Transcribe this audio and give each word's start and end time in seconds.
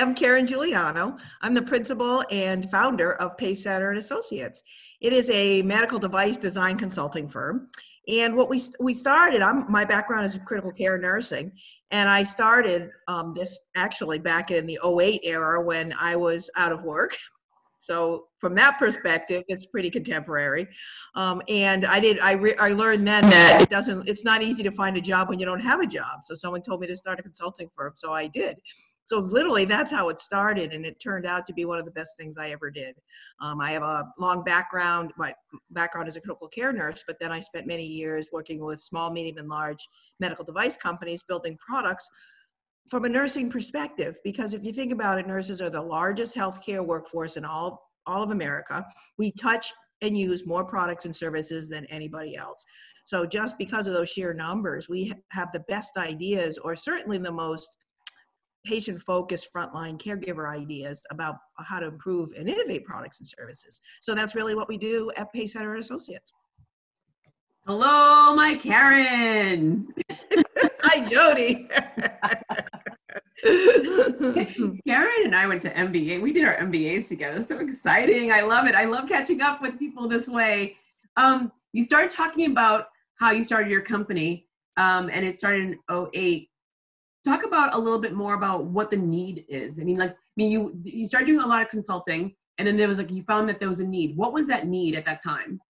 I'm 0.00 0.14
Karen 0.14 0.46
Giuliano. 0.46 1.18
I'm 1.42 1.52
the 1.52 1.60
principal 1.60 2.24
and 2.30 2.70
founder 2.70 3.16
of 3.16 3.36
Pacesetter 3.36 3.90
and 3.90 3.98
Associates. 3.98 4.62
It 5.02 5.12
is 5.12 5.28
a 5.28 5.60
medical 5.60 5.98
device 5.98 6.38
design 6.38 6.78
consulting 6.78 7.28
firm. 7.28 7.68
And 8.08 8.34
what 8.34 8.48
we 8.48 8.62
we 8.80 8.94
started, 8.94 9.42
I'm 9.42 9.70
my 9.70 9.84
background 9.84 10.24
is 10.24 10.36
in 10.36 10.44
critical 10.46 10.72
care 10.72 10.96
nursing, 10.96 11.52
and 11.90 12.08
I 12.08 12.22
started 12.22 12.88
um, 13.08 13.34
this 13.36 13.58
actually 13.76 14.18
back 14.18 14.50
in 14.50 14.66
the 14.66 14.78
08 14.82 15.20
era 15.22 15.60
when 15.62 15.92
I 16.00 16.16
was 16.16 16.48
out 16.56 16.72
of 16.72 16.82
work. 16.82 17.14
So 17.82 18.26
from 18.36 18.54
that 18.56 18.78
perspective, 18.78 19.42
it's 19.48 19.64
pretty 19.64 19.88
contemporary. 19.88 20.68
Um, 21.14 21.40
and 21.48 21.86
I 21.86 21.98
did 21.98 22.20
I 22.20 22.32
re- 22.32 22.56
I 22.60 22.68
learned 22.72 23.08
then 23.08 23.22
that 23.30 23.62
it 23.62 23.70
doesn't 23.70 24.06
it's 24.06 24.22
not 24.22 24.42
easy 24.42 24.62
to 24.64 24.70
find 24.70 24.98
a 24.98 25.00
job 25.00 25.30
when 25.30 25.38
you 25.38 25.46
don't 25.46 25.62
have 25.62 25.80
a 25.80 25.86
job. 25.86 26.22
So 26.22 26.34
someone 26.34 26.60
told 26.60 26.82
me 26.82 26.88
to 26.88 26.94
start 26.94 27.18
a 27.18 27.22
consulting 27.22 27.70
firm, 27.74 27.94
so 27.96 28.12
I 28.12 28.26
did 28.26 28.58
so 29.10 29.18
literally 29.18 29.64
that's 29.64 29.90
how 29.90 30.08
it 30.08 30.20
started 30.20 30.72
and 30.72 30.86
it 30.86 31.00
turned 31.00 31.26
out 31.26 31.44
to 31.44 31.52
be 31.52 31.64
one 31.64 31.80
of 31.80 31.84
the 31.84 31.90
best 31.90 32.12
things 32.16 32.38
i 32.38 32.50
ever 32.50 32.70
did. 32.70 32.94
Um, 33.40 33.60
i 33.60 33.72
have 33.72 33.82
a 33.82 34.06
long 34.20 34.44
background 34.44 35.12
my 35.18 35.34
background 35.70 36.08
is 36.08 36.16
a 36.16 36.20
critical 36.20 36.46
care 36.46 36.72
nurse 36.72 37.02
but 37.06 37.18
then 37.18 37.32
i 37.32 37.40
spent 37.40 37.66
many 37.66 37.84
years 37.84 38.28
working 38.32 38.64
with 38.64 38.80
small 38.80 39.10
medium 39.10 39.38
and 39.38 39.48
large 39.48 39.88
medical 40.20 40.44
device 40.44 40.76
companies 40.76 41.24
building 41.24 41.58
products 41.58 42.08
from 42.88 43.04
a 43.04 43.08
nursing 43.08 43.50
perspective 43.50 44.16
because 44.22 44.54
if 44.54 44.62
you 44.62 44.72
think 44.72 44.92
about 44.92 45.18
it 45.18 45.26
nurses 45.26 45.60
are 45.60 45.70
the 45.70 45.82
largest 45.82 46.36
healthcare 46.36 46.84
workforce 46.86 47.36
in 47.36 47.44
all 47.44 47.90
all 48.06 48.22
of 48.22 48.30
america. 48.30 48.86
We 49.18 49.32
touch 49.32 49.72
and 50.02 50.16
use 50.16 50.46
more 50.46 50.64
products 50.64 51.04
and 51.04 51.14
services 51.14 51.68
than 51.68 51.84
anybody 51.86 52.34
else. 52.34 52.64
So 53.04 53.26
just 53.26 53.58
because 53.58 53.86
of 53.86 53.92
those 53.92 54.08
sheer 54.08 54.32
numbers 54.32 54.88
we 54.88 55.12
have 55.30 55.48
the 55.52 55.64
best 55.68 55.96
ideas 55.96 56.58
or 56.58 56.76
certainly 56.76 57.18
the 57.18 57.32
most 57.32 57.76
patient 58.64 59.00
focused 59.00 59.48
frontline 59.54 60.00
caregiver 60.00 60.48
ideas 60.48 61.00
about 61.10 61.36
how 61.58 61.78
to 61.80 61.86
improve 61.86 62.32
and 62.36 62.48
innovate 62.48 62.84
products 62.84 63.20
and 63.20 63.28
services. 63.28 63.80
So 64.00 64.14
that's 64.14 64.34
really 64.34 64.54
what 64.54 64.68
we 64.68 64.76
do 64.76 65.10
at 65.16 65.32
Pacesetter 65.34 65.78
Associates. 65.78 66.32
Hello, 67.66 68.34
my 68.34 68.54
Karen. 68.56 69.88
Hi, 70.82 71.08
Jody. 71.08 71.68
Karen 74.86 75.24
and 75.24 75.34
I 75.36 75.46
went 75.46 75.62
to 75.62 75.70
MBA. 75.70 76.20
We 76.20 76.32
did 76.32 76.44
our 76.44 76.56
MBAs 76.56 77.08
together. 77.08 77.42
So 77.42 77.58
exciting. 77.58 78.32
I 78.32 78.40
love 78.40 78.66
it. 78.66 78.74
I 78.74 78.84
love 78.84 79.08
catching 79.08 79.40
up 79.40 79.62
with 79.62 79.78
people 79.78 80.08
this 80.08 80.28
way. 80.28 80.76
Um, 81.16 81.52
you 81.72 81.84
started 81.84 82.10
talking 82.10 82.50
about 82.50 82.86
how 83.18 83.30
you 83.30 83.44
started 83.44 83.70
your 83.70 83.82
company, 83.82 84.46
um, 84.76 85.10
and 85.10 85.24
it 85.24 85.34
started 85.34 85.62
in 85.62 85.78
08 86.14 86.49
talk 87.24 87.44
about 87.44 87.74
a 87.74 87.78
little 87.78 87.98
bit 87.98 88.14
more 88.14 88.34
about 88.34 88.64
what 88.66 88.90
the 88.90 88.96
need 88.96 89.44
is. 89.48 89.78
I 89.78 89.84
mean, 89.84 89.98
like, 89.98 90.12
I 90.12 90.14
mean, 90.36 90.50
you 90.50 90.80
you 90.82 91.06
started 91.06 91.26
doing 91.26 91.40
a 91.40 91.46
lot 91.46 91.62
of 91.62 91.68
consulting, 91.68 92.34
and 92.58 92.66
then 92.66 92.76
there 92.76 92.88
was 92.88 92.98
like 92.98 93.10
you 93.10 93.22
found 93.24 93.48
that 93.48 93.58
there 93.58 93.68
was 93.68 93.80
a 93.80 93.86
need. 93.86 94.16
What 94.16 94.32
was 94.32 94.46
that 94.46 94.66
need 94.66 94.94
at 94.94 95.04
that 95.04 95.22
time? 95.22 95.60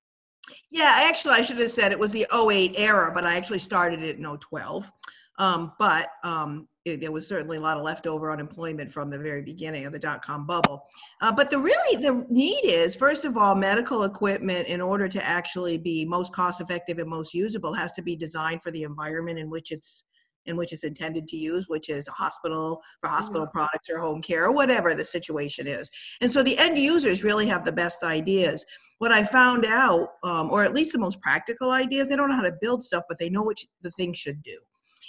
Yeah, 0.71 0.99
actually, 1.09 1.35
I 1.35 1.43
should 1.43 1.59
have 1.59 1.71
said 1.71 1.93
it 1.93 1.99
was 1.99 2.13
the 2.13 2.27
08 2.33 2.75
era, 2.77 3.13
but 3.15 3.25
I 3.25 3.37
actually 3.37 3.61
started 3.61 4.03
it 4.03 4.17
in 4.17 4.25
012. 4.25 4.91
Um, 5.39 5.73
but 5.79 6.09
um, 6.23 6.69
it, 6.85 7.01
there 7.01 7.13
was 7.13 7.27
certainly 7.27 7.57
a 7.57 7.63
lot 7.63 7.79
of 7.79 7.83
leftover 7.83 8.31
unemployment 8.31 8.93
from 8.93 9.11
the 9.11 9.19
very 9.19 9.43
beginning 9.43 9.87
of 9.87 9.93
the 9.93 9.99
dot 9.99 10.23
com 10.23 10.47
bubble. 10.47 10.85
Uh, 11.21 11.33
but 11.33 11.49
the 11.51 11.59
really 11.59 12.03
the 12.03 12.27
need 12.29 12.61
is 12.65 12.95
first 12.95 13.25
of 13.25 13.37
all, 13.37 13.55
medical 13.55 14.05
equipment 14.05 14.69
in 14.69 14.81
order 14.81 15.09
to 15.09 15.25
actually 15.25 15.79
be 15.79 16.05
most 16.05 16.33
cost 16.35 16.61
effective 16.61 16.99
and 16.99 17.09
most 17.09 17.33
usable 17.33 17.73
has 17.73 17.93
to 17.93 18.03
be 18.03 18.15
designed 18.15 18.63
for 18.63 18.71
the 18.71 18.83
environment 18.83 19.39
in 19.39 19.49
which 19.49 19.73
it's 19.73 20.05
in 20.47 20.57
which 20.57 20.73
it's 20.73 20.85
intended 20.85 21.29
to 21.29 21.37
use, 21.37 21.69
which 21.69 21.89
is 21.89 22.09
a 22.09 22.13
hospital 22.13 22.81
for 23.01 23.09
hospital 23.09 23.43
mm-hmm. 23.43 23.59
products 23.59 23.89
or 23.91 23.99
home 23.99 24.23
care 24.23 24.45
or 24.45 24.53
whatever 24.53 24.95
the 24.95 25.05
situation 25.05 25.67
is. 25.67 25.91
And 26.21 26.31
so 26.31 26.43
the 26.43 26.59
end 26.59 26.79
users 26.79 27.25
really 27.25 27.47
have 27.47 27.65
the 27.65 27.73
best 27.73 28.03
ideas. 28.03 28.65
What 28.99 29.13
I 29.13 29.25
found 29.25 29.65
out, 29.67 30.09
um, 30.23 30.51
or 30.51 30.65
at 30.65 30.75
least 30.75 30.93
the 30.93 30.99
most 30.99 31.21
practical 31.21 31.71
ideas, 31.71 32.09
they 32.09 32.17
don't 32.17 32.29
know 32.29 32.37
how 32.37 32.43
to 32.43 32.57
build 32.61 32.83
stuff, 32.83 33.05
but 33.09 33.19
they 33.19 33.31
know 33.31 33.43
what 33.43 33.59
the 33.83 33.91
thing 33.93 34.15
should 34.15 34.43
do. 34.43 34.59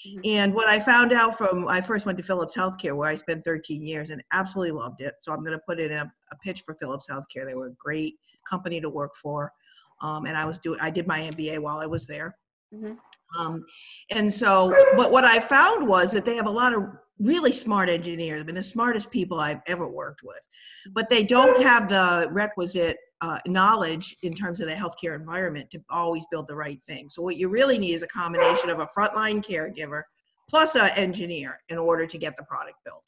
Mm-hmm. 0.08 0.20
And 0.26 0.54
what 0.54 0.68
I 0.68 0.80
found 0.80 1.14
out 1.14 1.38
from, 1.38 1.68
I 1.68 1.82
first 1.82 2.06
went 2.06 2.18
to 2.18 2.24
Philips 2.24 2.56
Healthcare 2.56 2.96
where 2.96 3.10
I 3.10 3.16
spent 3.16 3.44
13 3.44 3.84
years 3.84 4.10
and 4.10 4.24
absolutely 4.32 4.72
loved 4.72 5.02
it. 5.02 5.16
So 5.20 5.32
I'm 5.32 5.44
going 5.44 5.52
to 5.52 5.62
put 5.68 5.80
in 5.80 5.92
a, 5.92 6.12
a 6.32 6.36
pitch 6.38 6.64
for 6.66 6.76
Philips 6.76 7.08
Healthcare. 7.10 7.46
They 7.46 7.56
were 7.56 7.68
a 7.68 7.74
great 7.74 8.16
company 8.50 8.82
to 8.82 8.90
work 8.90 9.16
for. 9.22 9.52
Um, 10.02 10.26
and 10.26 10.36
I 10.36 10.46
was 10.46 10.58
doing, 10.58 10.80
I 10.82 10.90
did 10.90 11.06
my 11.06 11.20
MBA 11.20 11.60
while 11.60 11.78
I 11.78 11.86
was 11.86 12.08
there. 12.08 12.36
Mm-hmm. 12.74 12.94
Um, 13.40 13.66
and 14.12 14.34
so, 14.34 14.76
but 14.98 15.12
what 15.12 15.24
I 15.24 15.40
found 15.40 15.88
was 15.88 16.12
that 16.12 16.26
they 16.26 16.36
have 16.36 16.48
a 16.48 16.52
lot 16.52 16.74
of 16.74 16.84
really 17.20 17.52
smart 17.52 17.90
engineers. 17.90 18.42
I 18.42 18.44
mean, 18.44 18.56
the 18.56 18.64
smartest 18.64 19.12
people 19.12 19.40
I've 19.40 19.62
ever 19.68 19.88
worked 19.88 20.22
with, 20.24 20.48
but 20.94 21.08
they 21.10 21.24
don't 21.24 21.62
have 21.62 21.88
the 21.88 22.28
requisite 22.32 22.98
uh, 23.22 23.38
knowledge 23.46 24.16
in 24.24 24.34
terms 24.34 24.60
of 24.60 24.68
the 24.68 24.74
healthcare 24.74 25.16
environment 25.16 25.70
to 25.72 25.80
always 25.90 26.26
build 26.32 26.48
the 26.48 26.56
right 26.56 26.82
thing. 26.88 27.10
So, 27.10 27.22
what 27.22 27.38
you 27.38 27.50
really 27.50 27.78
need 27.78 27.94
is 27.94 28.04
a 28.04 28.08
combination 28.08 28.70
of 28.70 28.80
a 28.80 28.88
frontline 28.98 29.46
caregiver 29.46 30.02
plus 30.50 30.76
an 30.76 30.90
engineer 30.96 31.58
in 31.70 31.78
order 31.78 32.06
to 32.06 32.18
get 32.18 32.36
the 32.36 32.44
product 32.44 32.76
built 32.84 33.06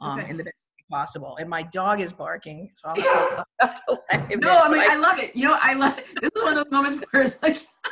um, 0.00 0.18
okay. 0.18 0.30
in 0.30 0.36
the 0.36 0.44
best 0.44 0.56
way 0.56 0.98
possible. 0.98 1.36
And 1.40 1.48
my 1.48 1.62
dog 1.62 2.00
is 2.00 2.12
barking, 2.12 2.70
so 2.74 2.90
I'll 2.90 3.00
have 3.00 3.44
to, 3.88 3.98
have 4.10 4.28
to 4.28 4.36
No, 4.36 4.58
I 4.58 4.68
mean, 4.68 4.80
I 4.90 4.96
love 4.96 5.18
it. 5.18 5.34
You 5.34 5.46
know, 5.46 5.58
I 5.60 5.74
love 5.74 5.98
it. 5.98 6.06
This 6.20 6.30
is 6.34 6.42
one 6.42 6.56
of 6.56 6.64
those 6.64 6.72
moments 6.72 7.04
where 7.10 7.22
it's 7.22 7.42
like. 7.42 7.66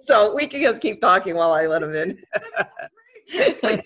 so 0.00 0.34
we 0.34 0.46
can 0.46 0.60
just 0.60 0.80
keep 0.80 1.00
talking 1.00 1.34
while 1.34 1.52
I 1.52 1.66
let 1.66 1.82
him 1.82 1.94
in. 1.94 2.18
this, 3.32 3.58
is 3.58 3.62
like, 3.62 3.84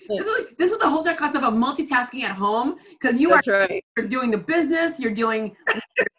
this 0.57 0.71
is 0.71 0.79
the 0.79 0.89
whole 0.89 1.03
concept 1.03 1.43
of 1.43 1.53
multitasking 1.53 2.23
at 2.23 2.35
home 2.35 2.75
because 2.99 3.19
you 3.19 3.29
That's 3.29 3.47
are 3.47 3.59
right. 3.61 3.85
you're 3.97 4.07
doing 4.07 4.31
the 4.31 4.37
business, 4.37 4.99
you're 4.99 5.13
doing 5.13 5.55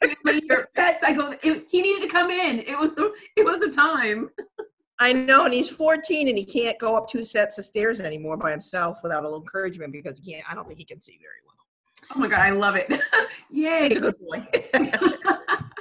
your, 0.03 0.17
family, 0.25 0.43
your 0.49 0.69
pets. 0.75 1.03
I 1.03 1.13
go, 1.13 1.35
it, 1.43 1.67
he 1.69 1.83
needed 1.83 2.03
to 2.03 2.09
come 2.09 2.31
in. 2.31 2.61
It 2.61 2.79
was 2.79 2.95
the, 2.95 3.13
it 3.37 3.45
was 3.45 3.61
the 3.61 3.71
time. 3.71 4.31
I 4.99 5.13
know, 5.13 5.45
and 5.45 5.55
he's 5.55 5.69
14 5.69 6.29
and 6.29 6.39
he 6.39 6.45
can't 6.45 6.79
go 6.79 6.95
up 6.95 7.09
two 7.09 7.25
sets 7.25 7.59
of 7.59 7.65
stairs 7.65 7.99
anymore 7.99 8.37
by 8.37 8.53
himself 8.53 8.99
without 9.03 9.25
a 9.25 9.27
little 9.27 9.41
encouragement 9.41 9.93
because 9.93 10.19
he 10.19 10.33
can't. 10.33 10.49
I 10.49 10.55
don't 10.55 10.67
think 10.67 10.79
he 10.79 10.85
can 10.85 11.01
see 11.01 11.19
very 11.21 11.41
well. 11.45 11.57
Oh 12.15 12.19
my 12.21 12.29
god, 12.29 12.41
I 12.41 12.51
love 12.51 12.77
it! 12.77 12.93
Yay! 13.51 13.89
He's 13.89 13.97
a 13.99 14.01
good 14.01 14.19
boy 14.21 14.47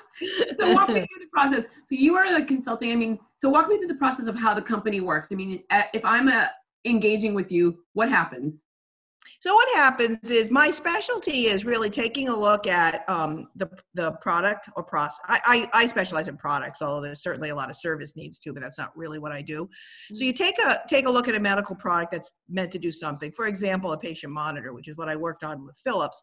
so 0.60 0.74
walk 0.74 0.90
me 0.90 0.94
through 1.00 1.20
the 1.20 1.30
process. 1.34 1.66
So 1.86 1.96
you 1.96 2.16
are 2.16 2.38
the 2.38 2.46
consulting. 2.46 2.92
I 2.92 2.96
mean, 2.96 3.20
so 3.38 3.50
walk 3.50 3.68
me 3.68 3.78
through 3.78 3.88
the 3.88 3.96
process 3.96 4.28
of 4.28 4.38
how 4.38 4.54
the 4.54 4.62
company 4.62 5.02
works. 5.02 5.32
I 5.32 5.36
mean, 5.36 5.64
if 5.94 6.04
I'm 6.06 6.28
a, 6.28 6.32
uh, 6.32 6.48
engaging 6.86 7.36
with 7.36 7.52
you, 7.52 7.78
what 7.94 8.10
happens? 8.10 8.60
So 9.42 9.56
what 9.56 9.68
happens 9.76 10.30
is 10.30 10.52
my 10.52 10.70
specialty 10.70 11.48
is 11.48 11.66
really 11.66 11.90
taking 11.90 12.30
a 12.30 12.40
look 12.40 12.68
at 12.68 13.04
um, 13.10 13.48
the 13.56 13.68
the 13.96 14.12
product 14.22 14.70
or 14.76 14.84
process. 14.84 15.20
I, 15.26 15.68
I, 15.74 15.82
I 15.82 15.86
specialize 15.88 16.28
in 16.28 16.38
products, 16.38 16.80
although 16.80 17.02
there's 17.02 17.24
certainly 17.24 17.50
a 17.50 17.56
lot 17.56 17.72
of 17.72 17.76
service 17.76 18.16
needs 18.16 18.38
too, 18.38 18.54
but 18.54 18.62
that's 18.62 18.78
not 18.78 18.96
really 18.96 19.18
what 19.18 19.32
I 19.32 19.42
do. 19.42 19.64
Mm-hmm. 19.64 20.16
So 20.16 20.26
you 20.26 20.34
take 20.34 20.60
a 20.60 20.82
take 20.88 21.08
a 21.08 21.10
look 21.10 21.28
at 21.28 21.34
a 21.34 21.40
medical 21.40 21.76
product 21.76 22.12
that's 22.12 22.30
meant 22.50 22.72
to 22.74 22.78
do 22.78 22.92
something. 22.92 23.32
For 23.32 23.48
example, 23.48 23.94
a 23.94 23.98
patient 23.98 24.32
monitor, 24.32 24.74
which 24.74 24.88
is 24.88 24.96
what 24.96 25.10
I 25.10 25.16
worked 25.16 25.44
on 25.44 25.66
with 25.66 25.76
Philips, 25.84 26.22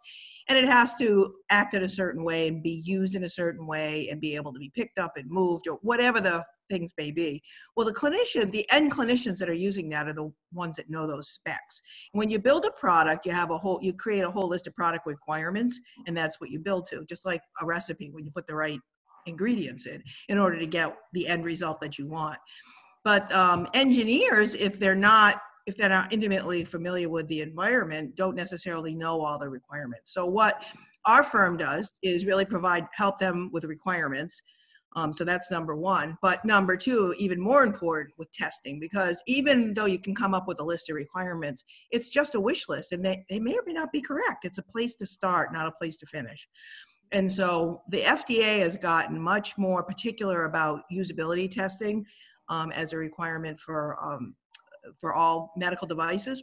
and 0.49 0.57
it 0.57 0.67
has 0.67 0.95
to 0.97 1.35
act 1.51 1.75
in 1.75 1.83
a 1.83 1.89
certain 1.89 2.23
way 2.23 2.47
and 2.47 2.63
be 2.63 2.83
used 2.85 3.17
in 3.17 3.25
a 3.25 3.29
certain 3.29 3.67
way 3.67 4.09
and 4.13 4.21
be 4.21 4.37
able 4.37 4.53
to 4.53 4.61
be 4.61 4.71
picked 4.77 5.01
up 5.01 5.17
and 5.17 5.29
moved 5.29 5.67
or 5.67 5.81
whatever 5.83 6.21
the 6.21 6.45
things 6.69 6.93
may 6.99 7.11
be. 7.11 7.43
Well, 7.77 7.87
the 7.87 7.95
clinician, 7.95 8.51
the 8.51 8.67
end 8.71 8.93
clinicians 8.93 9.39
that 9.39 9.49
are 9.49 9.55
using 9.55 9.89
that 9.91 10.09
are 10.09 10.13
the 10.13 10.33
ones 10.53 10.77
that 10.77 10.91
know 10.91 11.07
those 11.07 11.31
specs. 11.31 11.81
when 12.13 12.29
you 12.31 12.39
build 12.39 12.65
a 12.65 12.71
product, 12.73 13.27
you 13.27 13.33
have 13.33 13.51
a 13.51 13.59
whole, 13.59 13.79
you 13.83 13.93
create 13.93 14.25
a 14.25 14.31
whole 14.31 14.49
list 14.49 14.67
of 14.67 14.75
product 14.75 15.07
requirements, 15.07 15.81
and 16.07 16.17
that's 16.17 16.41
what 16.41 16.51
you 16.51 16.59
build 16.59 16.87
to. 16.87 17.05
Just 17.07 17.25
like 17.25 17.43
a 17.61 17.67
recipe, 17.67 18.11
when 18.11 18.25
you 18.25 18.31
put 18.31 18.47
the 18.47 18.55
right 18.55 18.81
ingredients 19.27 19.87
in, 19.87 20.03
in 20.29 20.39
order 20.39 20.59
to 20.59 20.67
get 20.67 20.97
the 21.13 21.27
end 21.27 21.45
result 21.45 21.81
that 21.81 21.99
you 21.99 22.07
want. 22.07 22.39
But 23.05 23.31
um, 23.33 23.69
engineers, 23.75 24.55
if 24.55 24.79
they're 24.79 24.95
not 24.95 25.41
if 25.67 25.77
they're 25.77 25.91
not 25.91 26.11
intimately 26.11 26.65
familiar 26.65 27.11
with 27.11 27.29
the 27.29 27.43
environment, 27.43 28.17
don't 28.17 28.35
necessarily 28.35 28.95
know 28.95 29.21
all 29.21 29.39
the 29.39 29.47
requirements. 29.47 30.15
So 30.15 30.25
what 30.25 30.65
our 31.05 31.23
firm 31.23 31.59
does 31.59 31.93
is 32.03 32.25
really 32.25 32.47
provide 32.47 32.87
help 32.95 33.19
them 33.19 33.51
with 33.53 33.65
requirements 33.65 34.41
um, 34.97 35.13
so 35.13 35.25
that's 35.25 35.51
number 35.51 35.77
one. 35.77 36.17
But 36.23 36.45
number 36.45 36.77
two, 36.77 37.15
even 37.19 37.41
more 37.41 37.63
important 37.63 38.15
with 38.19 38.33
testing, 38.33 38.81
because 38.81 39.23
even 39.27 39.75
though 39.75 39.85
you 39.85 39.99
can 39.99 40.15
come 40.15 40.35
up 40.35 40.49
with 40.49 40.61
a 40.61 40.65
list 40.65 40.89
of 40.89 40.97
requirements, 40.97 41.65
it's 41.91 42.11
just 42.11 42.35
a 42.35 42.41
wish 42.41 42.69
list 42.69 42.93
and 42.93 43.05
they, 43.05 43.25
they 43.29 43.39
may 43.39 43.55
or 43.55 43.63
may 43.67 43.75
not 43.75 43.93
be 43.93 44.01
correct. 44.01 44.45
It's 44.45 44.59
a 44.59 44.63
place 44.63 44.95
to 44.97 45.07
start, 45.07 45.53
not 45.53 45.67
a 45.67 45.73
place 45.73 45.97
to 45.99 46.07
finish. 46.07 46.49
And 47.13 47.31
so 47.31 47.83
the 47.89 48.01
FDA 48.01 48.61
has 48.61 48.77
gotten 48.77 49.21
much 49.21 49.57
more 49.57 49.83
particular 49.83 50.45
about 50.45 50.83
usability 50.93 51.51
testing 51.51 52.05
um, 52.49 52.71
as 52.73 52.93
a 52.93 52.97
requirement 52.97 53.61
for, 53.61 53.97
um, 54.03 54.35
for 55.01 55.15
all 55.15 55.53
medical 55.57 55.87
devices. 55.87 56.43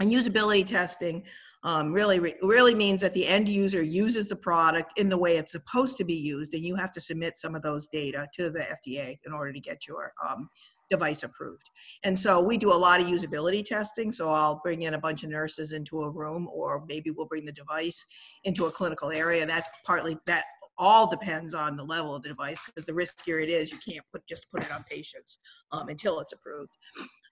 And 0.00 0.12
usability 0.12 0.66
testing 0.66 1.24
um, 1.64 1.92
really 1.92 2.20
really 2.40 2.74
means 2.74 3.00
that 3.00 3.14
the 3.14 3.26
end 3.26 3.48
user 3.48 3.82
uses 3.82 4.28
the 4.28 4.36
product 4.36 4.98
in 4.98 5.08
the 5.08 5.18
way 5.18 5.36
it's 5.36 5.52
supposed 5.52 5.96
to 5.96 6.04
be 6.04 6.14
used, 6.14 6.54
and 6.54 6.64
you 6.64 6.76
have 6.76 6.92
to 6.92 7.00
submit 7.00 7.36
some 7.36 7.56
of 7.56 7.62
those 7.62 7.88
data 7.88 8.28
to 8.34 8.50
the 8.50 8.60
FDA 8.60 9.18
in 9.26 9.32
order 9.32 9.52
to 9.52 9.60
get 9.60 9.88
your 9.88 10.12
um, 10.24 10.48
device 10.88 11.24
approved. 11.24 11.68
And 12.04 12.18
so 12.18 12.40
we 12.40 12.56
do 12.56 12.72
a 12.72 12.74
lot 12.74 13.00
of 13.00 13.08
usability 13.08 13.64
testing. 13.64 14.12
So 14.12 14.30
I'll 14.30 14.60
bring 14.62 14.82
in 14.82 14.94
a 14.94 14.98
bunch 14.98 15.24
of 15.24 15.30
nurses 15.30 15.72
into 15.72 16.02
a 16.02 16.10
room, 16.10 16.48
or 16.52 16.84
maybe 16.88 17.10
we'll 17.10 17.26
bring 17.26 17.44
the 17.44 17.52
device 17.52 18.06
into 18.44 18.66
a 18.66 18.70
clinical 18.70 19.10
area. 19.10 19.44
That 19.44 19.64
partly 19.84 20.16
that 20.26 20.44
all 20.78 21.10
depends 21.10 21.54
on 21.54 21.76
the 21.76 21.82
level 21.82 22.14
of 22.14 22.22
the 22.22 22.28
device 22.28 22.60
because 22.64 22.86
the 22.86 22.92
riskier 22.92 23.42
it 23.42 23.48
is, 23.48 23.72
you 23.72 23.78
can't 23.78 24.04
put 24.12 24.24
just 24.28 24.48
put 24.50 24.62
it 24.62 24.72
on 24.72 24.84
patients 24.88 25.38
um, 25.72 25.88
until 25.88 26.20
it's 26.20 26.32
approved. 26.32 26.70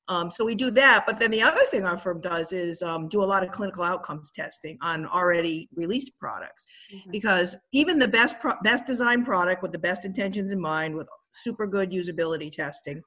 Um, 0.08 0.30
so 0.30 0.44
we 0.44 0.54
do 0.54 0.70
that, 0.70 1.04
but 1.06 1.18
then 1.18 1.30
the 1.30 1.42
other 1.42 1.62
thing 1.70 1.84
our 1.84 1.98
firm 1.98 2.20
does 2.20 2.52
is 2.52 2.80
um, 2.82 3.08
do 3.08 3.22
a 3.22 3.24
lot 3.24 3.42
of 3.42 3.50
clinical 3.50 3.82
outcomes 3.82 4.30
testing 4.30 4.78
on 4.80 5.06
already 5.06 5.68
released 5.74 6.12
products, 6.20 6.66
mm-hmm. 6.94 7.10
because 7.10 7.56
even 7.72 7.98
the 7.98 8.06
best 8.06 8.38
pro- 8.38 8.54
best 8.62 8.86
designed 8.86 9.24
product 9.24 9.62
with 9.62 9.72
the 9.72 9.78
best 9.78 10.04
intentions 10.04 10.52
in 10.52 10.60
mind, 10.60 10.94
with 10.94 11.08
super 11.32 11.66
good 11.66 11.90
usability 11.90 12.52
testing, 12.52 13.02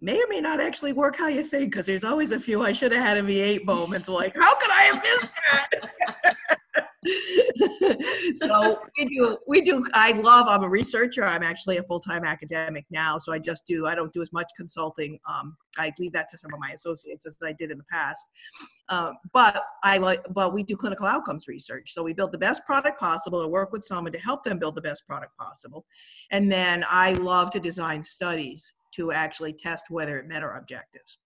may 0.00 0.20
or 0.20 0.26
may 0.28 0.40
not 0.40 0.60
actually 0.60 0.92
work 0.92 1.16
how 1.16 1.28
you 1.28 1.44
think. 1.44 1.70
Because 1.70 1.86
there's 1.86 2.04
always 2.04 2.32
a 2.32 2.40
few 2.40 2.62
I 2.62 2.72
should 2.72 2.92
have 2.92 3.02
had 3.02 3.16
a 3.16 3.22
V8 3.22 3.64
moments, 3.64 4.08
like 4.08 4.34
how 4.40 4.54
could 4.54 4.70
I 4.72 4.82
have 4.82 5.02
missed 5.02 5.28
that? 5.52 6.36
so 8.36 8.80
we 8.98 9.04
do 9.04 9.36
we 9.46 9.60
do 9.60 9.84
i 9.92 10.12
love 10.12 10.46
i'm 10.48 10.62
a 10.62 10.68
researcher 10.68 11.22
i'm 11.22 11.42
actually 11.42 11.76
a 11.76 11.82
full-time 11.82 12.24
academic 12.24 12.84
now 12.90 13.18
so 13.18 13.32
i 13.32 13.38
just 13.38 13.66
do 13.66 13.86
i 13.86 13.94
don't 13.94 14.12
do 14.12 14.22
as 14.22 14.32
much 14.32 14.50
consulting 14.56 15.18
um, 15.28 15.56
i 15.78 15.92
leave 15.98 16.12
that 16.12 16.28
to 16.28 16.38
some 16.38 16.52
of 16.54 16.60
my 16.60 16.70
associates 16.70 17.26
as 17.26 17.36
i 17.44 17.52
did 17.52 17.70
in 17.70 17.78
the 17.78 17.84
past. 17.84 18.26
Um, 18.88 19.14
but 19.32 19.64
i 19.82 19.98
like 19.98 20.22
but 20.30 20.54
we 20.54 20.62
do 20.62 20.76
clinical 20.76 21.06
outcomes 21.06 21.46
research 21.46 21.92
so 21.92 22.02
we 22.02 22.14
build 22.14 22.32
the 22.32 22.38
best 22.38 22.64
product 22.64 22.98
possible 22.98 23.42
to 23.42 23.48
work 23.48 23.72
with 23.72 23.84
someone 23.84 24.12
to 24.12 24.18
help 24.18 24.44
them 24.44 24.58
build 24.58 24.74
the 24.74 24.82
best 24.82 25.06
product 25.06 25.36
possible. 25.36 25.84
And 26.30 26.50
then 26.50 26.84
i 26.88 27.12
love 27.14 27.50
to 27.50 27.60
design 27.60 28.02
studies 28.02 28.72
to 28.94 29.12
actually 29.12 29.52
test 29.52 29.86
whether 29.90 30.18
it 30.18 30.26
met 30.26 30.42
our 30.42 30.56
objectives 30.56 31.18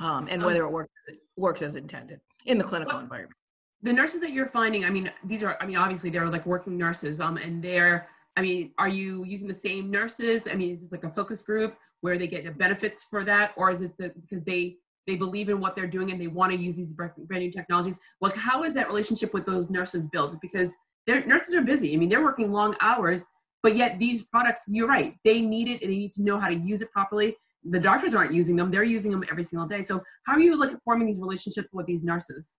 um, 0.00 0.28
and 0.30 0.42
whether 0.42 0.64
it 0.64 0.70
works 0.70 0.92
works 1.36 1.62
as 1.62 1.76
intended 1.76 2.20
in 2.46 2.58
the 2.58 2.64
clinical 2.64 2.98
environment 2.98 3.36
the 3.82 3.92
nurses 3.92 4.20
that 4.20 4.32
you're 4.32 4.46
finding, 4.46 4.84
I 4.84 4.90
mean, 4.90 5.10
these 5.24 5.42
are, 5.42 5.56
I 5.60 5.66
mean, 5.66 5.76
obviously 5.76 6.10
they're 6.10 6.28
like 6.28 6.46
working 6.46 6.78
nurses, 6.78 7.20
um, 7.20 7.36
and 7.36 7.62
they're, 7.62 8.08
I 8.36 8.40
mean, 8.40 8.72
are 8.78 8.88
you 8.88 9.24
using 9.24 9.48
the 9.48 9.54
same 9.54 9.90
nurses? 9.90 10.46
I 10.50 10.54
mean, 10.54 10.74
is 10.74 10.80
this 10.80 10.92
like 10.92 11.04
a 11.04 11.10
focus 11.10 11.42
group 11.42 11.76
where 12.00 12.16
they 12.16 12.26
get 12.26 12.44
the 12.44 12.52
benefits 12.52 13.04
for 13.04 13.24
that, 13.24 13.52
or 13.56 13.70
is 13.70 13.82
it 13.82 13.96
the, 13.98 14.12
because 14.20 14.44
they 14.44 14.76
they 15.08 15.16
believe 15.16 15.48
in 15.48 15.58
what 15.58 15.74
they're 15.74 15.88
doing 15.88 16.12
and 16.12 16.20
they 16.20 16.28
want 16.28 16.52
to 16.52 16.56
use 16.56 16.76
these 16.76 16.92
brand 16.92 17.12
new 17.28 17.50
technologies? 17.50 17.98
Like, 18.20 18.36
how 18.36 18.62
is 18.62 18.72
that 18.74 18.86
relationship 18.86 19.34
with 19.34 19.44
those 19.44 19.68
nurses 19.68 20.06
built? 20.06 20.36
Because 20.40 20.72
their 21.08 21.26
nurses 21.26 21.56
are 21.56 21.62
busy. 21.62 21.92
I 21.92 21.96
mean, 21.96 22.08
they're 22.08 22.22
working 22.22 22.52
long 22.52 22.76
hours, 22.80 23.24
but 23.64 23.74
yet 23.74 23.98
these 23.98 24.22
products, 24.22 24.62
you're 24.68 24.86
right, 24.86 25.16
they 25.24 25.40
need 25.40 25.66
it 25.66 25.82
and 25.82 25.90
they 25.90 25.96
need 25.96 26.12
to 26.12 26.22
know 26.22 26.38
how 26.38 26.46
to 26.46 26.54
use 26.54 26.82
it 26.82 26.92
properly. 26.92 27.36
The 27.64 27.80
doctors 27.80 28.14
aren't 28.14 28.32
using 28.32 28.54
them; 28.54 28.70
they're 28.70 28.84
using 28.84 29.10
them 29.10 29.24
every 29.28 29.44
single 29.44 29.66
day. 29.66 29.82
So, 29.82 30.02
how 30.24 30.34
are 30.34 30.40
you 30.40 30.56
like 30.56 30.70
forming 30.84 31.08
these 31.08 31.20
relationships 31.20 31.68
with 31.72 31.86
these 31.86 32.04
nurses? 32.04 32.58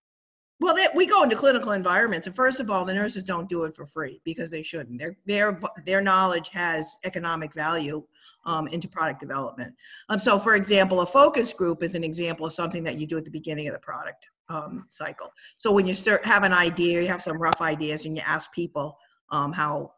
Well, 0.60 0.76
they, 0.76 0.88
we 0.96 1.06
go 1.06 1.24
into 1.24 1.36
clinical 1.36 1.72
environments, 1.72 2.28
and 2.28 2.36
first 2.36 2.60
of 2.60 2.70
all, 2.70 2.86
the 2.86 2.94
nurses 2.94 3.24
don't 3.24 3.50
do 3.50 3.64
it 3.64 3.76
for 3.76 3.86
free 3.86 4.22
because 4.24 4.50
they 4.50 4.64
shouldn't. 4.64 5.00
Their 5.00 5.18
their 5.26 5.60
their 5.86 6.00
knowledge 6.00 6.50
has 6.50 6.98
economic 7.04 7.54
value 7.54 8.04
um, 8.46 8.68
into 8.68 8.88
product 8.88 9.20
development. 9.20 9.74
Um, 10.10 10.20
so, 10.20 10.38
for 10.38 10.56
example, 10.56 11.02
a 11.02 11.06
focus 11.06 11.54
group 11.54 11.84
is 11.84 11.96
an 11.96 12.04
example 12.04 12.46
of 12.46 12.54
something 12.54 12.84
that 12.84 13.00
you 13.00 13.08
do 13.08 13.18
at 13.18 13.26
the 13.26 13.32
beginning 13.32 13.68
of 13.68 13.74
the 13.74 13.80
product 13.80 14.28
um, 14.50 14.86
cycle. 14.90 15.32
So, 15.58 15.72
when 15.72 15.86
you 15.86 15.94
start 15.94 16.24
have 16.24 16.44
an 16.44 16.54
idea, 16.54 17.02
you 17.02 17.08
have 17.08 17.24
some 17.24 17.42
rough 17.42 17.60
ideas, 17.60 18.06
and 18.06 18.16
you 18.16 18.24
ask 18.26 18.54
people 18.54 18.98
um, 19.32 19.52
how 19.52 19.94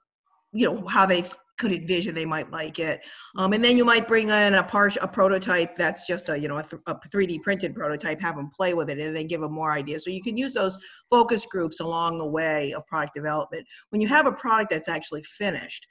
you 0.52 0.72
know 0.72 0.88
how 0.88 1.06
they 1.06 1.26
could 1.58 1.72
envision 1.72 2.14
they 2.14 2.26
might 2.26 2.52
like 2.52 2.80
it. 2.80 3.02
Um, 3.38 3.54
and 3.54 3.64
then 3.64 3.78
you 3.78 3.86
might 3.86 4.08
bring 4.08 4.30
in 4.30 4.56
a 4.56 4.64
part 4.64 4.98
a 5.02 5.08
prototype 5.08 5.78
that's 5.78 6.06
just 6.06 6.30
a 6.30 6.40
you 6.40 6.48
know 6.48 6.58
a, 6.58 6.64
th- 6.64 6.82
a 6.88 6.96
3d 6.96 7.42
printed 7.42 7.74
prototype 7.74 8.22
have 8.22 8.36
them 8.36 8.50
play 8.50 8.74
with 8.74 8.90
it 8.90 9.00
and 9.00 9.16
then 9.16 9.28
give 9.28 9.42
them 9.42 9.54
more 9.54 9.72
ideas. 9.72 10.04
So 10.04 10.10
you 10.10 10.22
can 10.22 10.38
use 10.38 10.54
those 10.54 10.78
focus 11.10 11.46
groups 11.46 11.80
along 11.80 12.18
the 12.18 12.26
way 12.26 12.74
of 12.74 12.86
product 12.88 13.16
development. 13.16 13.66
When 13.90 14.02
you 14.02 14.08
have 14.08 14.28
a 14.28 14.32
product 14.32 14.70
that's 14.72 14.90
actually 14.90 15.24
finished 15.24 15.88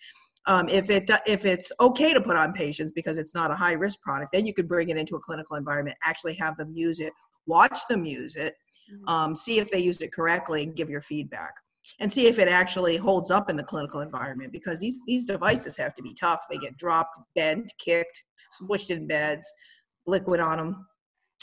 um, 0.46 0.68
if 0.68 0.90
it 0.90 1.10
if 1.26 1.44
it's 1.44 1.72
okay 1.80 2.12
to 2.12 2.20
put 2.20 2.36
on 2.36 2.52
patients 2.52 2.92
because 2.92 3.18
it's 3.18 3.34
not 3.34 3.50
a 3.50 3.54
high 3.54 3.72
risk 3.72 4.00
product 4.00 4.32
then 4.32 4.46
you 4.46 4.52
could 4.52 4.68
bring 4.68 4.90
it 4.90 4.96
into 4.96 5.16
a 5.16 5.20
clinical 5.20 5.56
environment 5.56 5.96
actually 6.02 6.34
have 6.34 6.56
them 6.56 6.72
use 6.74 7.00
it 7.00 7.12
watch 7.46 7.80
them 7.88 8.04
use 8.04 8.36
it 8.36 8.54
mm-hmm. 8.92 9.08
um, 9.08 9.36
see 9.36 9.58
if 9.58 9.70
they 9.70 9.78
used 9.78 10.02
it 10.02 10.12
correctly 10.12 10.62
and 10.62 10.76
give 10.76 10.90
your 10.90 11.00
feedback 11.00 11.54
and 12.00 12.12
see 12.12 12.26
if 12.26 12.38
it 12.38 12.48
actually 12.48 12.96
holds 12.96 13.30
up 13.30 13.50
in 13.50 13.56
the 13.56 13.62
clinical 13.62 14.00
environment 14.00 14.52
because 14.52 14.80
these, 14.80 15.00
these 15.06 15.24
devices 15.24 15.76
have 15.76 15.94
to 15.94 16.02
be 16.02 16.14
tough. 16.14 16.40
They 16.50 16.58
get 16.58 16.76
dropped, 16.76 17.18
bent, 17.34 17.72
kicked, 17.78 18.22
squished 18.60 18.90
in 18.90 19.06
beds, 19.06 19.46
liquid 20.06 20.40
on 20.40 20.58
them. 20.58 20.86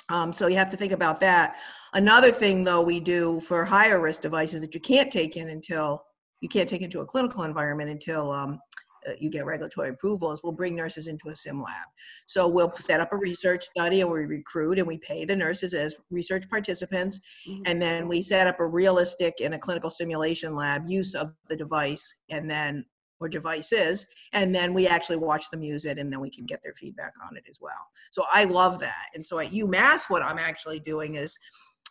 Um, 0.10 0.34
so 0.34 0.48
you 0.48 0.58
have 0.58 0.70
to 0.70 0.78
think 0.78 0.92
about 0.92 1.20
that. 1.22 1.56
Another 1.94 2.32
thing, 2.32 2.64
though, 2.64 2.82
we 2.82 3.00
do 3.00 3.40
for 3.42 3.64
higher 3.64 4.02
risk 4.02 4.22
devices 4.22 4.62
that 4.62 4.74
you 4.74 4.82
can't 4.82 5.12
take 5.12 5.38
in 5.38 5.50
until 5.50 6.04
you 6.42 6.50
can't 6.50 6.68
take 6.68 6.82
into 6.82 7.02
a 7.02 7.06
clinical 7.06 7.44
environment 7.44 7.90
until 7.90 8.32
um, 8.32 8.60
uh, 9.08 9.14
you 9.20 9.30
get 9.30 9.46
regulatory 9.46 9.90
approvals, 9.90 10.42
we'll 10.44 10.52
bring 10.52 10.76
nurses 10.76 11.08
into 11.08 11.30
a 11.30 11.36
sim 11.36 11.62
lab. 11.62 11.88
So 12.26 12.48
we'll 12.48 12.74
set 12.78 13.00
up 13.00 13.14
a 13.14 13.18
research 13.18 13.66
study 13.66 14.02
and 14.02 14.10
we 14.10 14.26
recruit 14.26 14.80
and 14.80 14.88
we 14.88 14.98
pay 14.98 15.26
the 15.26 15.36
nurses 15.36 15.74
as 15.74 15.96
research 16.10 16.50
participants. 16.50 17.20
Mm-hmm. 17.48 17.64
And 17.66 17.82
then 17.82 18.08
we 18.08 18.22
set 18.22 18.48
up 18.48 18.60
a 18.60 18.66
realistic 18.66 19.42
in 19.42 19.54
a 19.54 19.60
clinical 19.60 19.90
simulation 19.90 20.56
lab 20.56 20.84
use 20.88 21.16
of 21.16 21.34
the 21.50 21.56
device 21.56 22.16
and 22.30 22.50
then 22.50 22.86
or 23.22 23.30
devices 23.30 24.06
and 24.34 24.54
then 24.54 24.74
we 24.74 24.88
actually 24.88 25.16
watch 25.16 25.50
them 25.52 25.62
use 25.62 25.86
it 25.86 26.00
and 26.00 26.12
then 26.12 26.20
we 26.20 26.30
can 26.30 26.44
get 26.44 26.62
their 26.64 26.74
feedback 26.74 27.14
on 27.24 27.38
it 27.38 27.44
as 27.48 27.60
well 27.62 27.88
so 28.10 28.26
i 28.34 28.44
love 28.44 28.80
that 28.80 29.06
and 29.14 29.24
so 29.24 29.38
at 29.38 29.52
umass 29.52 30.10
what 30.10 30.24
i'm 30.24 30.40
actually 30.40 30.80
doing 30.80 31.16
is 31.16 31.38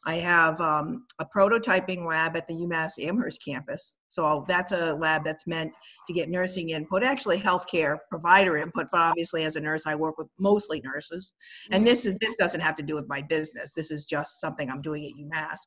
I 0.06 0.14
have 0.14 0.60
um, 0.60 1.06
a 1.18 1.26
prototyping 1.26 2.06
lab 2.06 2.36
at 2.36 2.48
the 2.48 2.54
UMass 2.54 2.92
Amherst 2.98 3.44
campus. 3.44 3.96
So 4.08 4.44
that's 4.48 4.72
a 4.72 4.94
lab 4.94 5.24
that's 5.24 5.46
meant 5.46 5.72
to 6.06 6.12
get 6.12 6.30
nursing 6.30 6.70
input, 6.70 7.02
actually 7.02 7.38
healthcare 7.38 7.98
provider 8.10 8.56
input, 8.56 8.86
but 8.90 9.00
obviously 9.00 9.44
as 9.44 9.56
a 9.56 9.60
nurse, 9.60 9.86
I 9.86 9.94
work 9.94 10.16
with 10.16 10.28
mostly 10.38 10.80
nurses. 10.82 11.34
And 11.70 11.86
this 11.86 12.06
is 12.06 12.16
this 12.20 12.34
doesn't 12.36 12.60
have 12.60 12.76
to 12.76 12.82
do 12.82 12.94
with 12.94 13.08
my 13.08 13.20
business. 13.20 13.74
This 13.74 13.90
is 13.90 14.06
just 14.06 14.40
something 14.40 14.70
I'm 14.70 14.80
doing 14.80 15.04
at 15.04 15.12
UMass 15.22 15.58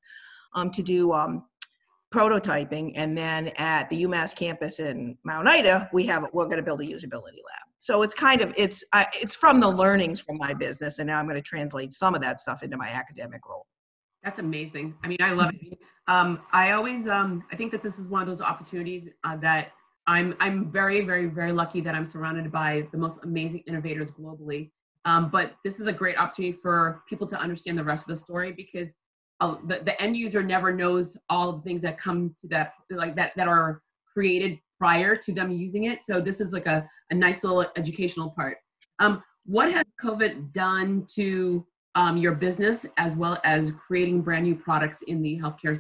um, 0.56 0.72
to 0.72 0.82
do 0.82 1.14
um, 1.14 1.46
prototyping. 2.12 2.94
And 2.96 3.16
then 3.16 3.50
at 3.58 3.90
the 3.90 4.04
UMass 4.04 4.36
campus 4.36 4.80
in 4.80 5.16
Mount 5.24 5.48
Ida, 5.48 5.90
we 5.94 6.08
have 6.08 6.26
we're 6.34 6.46
going 6.46 6.58
to 6.58 6.64
build 6.64 6.82
a 6.82 6.86
usability 6.86 7.42
lab. 7.46 7.64
So 7.78 8.02
it's 8.02 8.16
kind 8.16 8.42
of 8.42 8.52
it's 8.58 8.84
it's 9.14 9.36
from 9.36 9.60
the 9.60 9.70
learnings 9.70 10.20
from 10.20 10.38
my 10.38 10.54
business, 10.54 11.00
and 11.00 11.08
now 11.08 11.20
I'm 11.20 11.26
going 11.26 11.36
to 11.36 11.42
translate 11.42 11.94
some 11.94 12.16
of 12.16 12.22
that 12.22 12.40
stuff 12.40 12.64
into 12.64 12.78
my 12.78 12.88
academic 12.88 13.42
role. 13.48 13.68
That's 14.24 14.40
amazing. 14.40 14.96
I 15.04 15.08
mean, 15.08 15.18
I 15.22 15.34
love 15.34 15.52
it. 15.54 15.78
Um, 16.08 16.40
I 16.52 16.72
always, 16.72 17.08
um, 17.08 17.44
I 17.52 17.56
think 17.56 17.72
that 17.72 17.82
this 17.82 18.00
is 18.00 18.08
one 18.08 18.22
of 18.22 18.28
those 18.28 18.42
opportunities 18.42 19.10
uh, 19.24 19.38
that 19.38 19.72
I'm, 20.08 20.36
I'm 20.40 20.72
very, 20.72 21.02
very, 21.02 21.28
very 21.28 21.52
lucky 21.52 21.82
that 21.82 21.96
I'm 21.96 22.06
surrounded 22.06 22.52
by 22.52 22.88
the 22.92 22.98
most 22.98 23.24
amazing 23.24 23.64
innovators 23.68 24.12
globally. 24.12 24.72
Um, 25.06 25.30
but 25.30 25.56
this 25.64 25.80
is 25.80 25.88
a 25.88 25.94
great 25.94 26.18
opportunity 26.18 26.58
for 26.62 27.04
people 27.08 27.28
to 27.28 27.40
understand 27.40 27.78
the 27.78 27.84
rest 27.84 28.10
of 28.10 28.16
the 28.16 28.22
story 28.22 28.54
because 28.54 28.90
uh, 29.42 29.56
the, 29.66 29.80
the 29.84 30.02
end 30.02 30.16
user 30.16 30.42
never 30.42 30.74
knows 30.74 31.18
all 31.30 31.54
the 31.54 31.62
things 31.62 31.82
that 31.82 31.98
come 31.98 32.34
to 32.40 32.48
that, 32.48 32.74
like 32.90 33.16
that, 33.16 33.34
that 33.36 33.48
are 33.48 33.82
created 34.12 34.60
prior 34.78 35.16
to 35.16 35.34
them 35.34 35.52
using 35.52 35.86
it. 35.86 36.00
So 36.06 36.22
this 36.22 36.40
is 36.40 36.54
like 36.54 36.68
a, 36.68 36.88
a 37.10 37.16
nice 37.16 37.44
little 37.44 37.66
educational 37.76 38.30
part. 38.30 38.58
Um, 39.00 39.24
what 39.46 39.72
has 39.72 39.86
COVID 40.02 40.54
done 40.54 41.06
to 41.16 41.66
um, 41.96 42.18
your 42.18 42.34
business 42.34 42.86
as 42.98 43.16
well 43.16 43.40
as 43.44 43.72
creating 43.72 44.22
brand 44.22 44.44
new 44.44 44.56
products 44.56 45.02
in 45.04 45.22
the 45.22 45.40
healthcare 45.40 45.78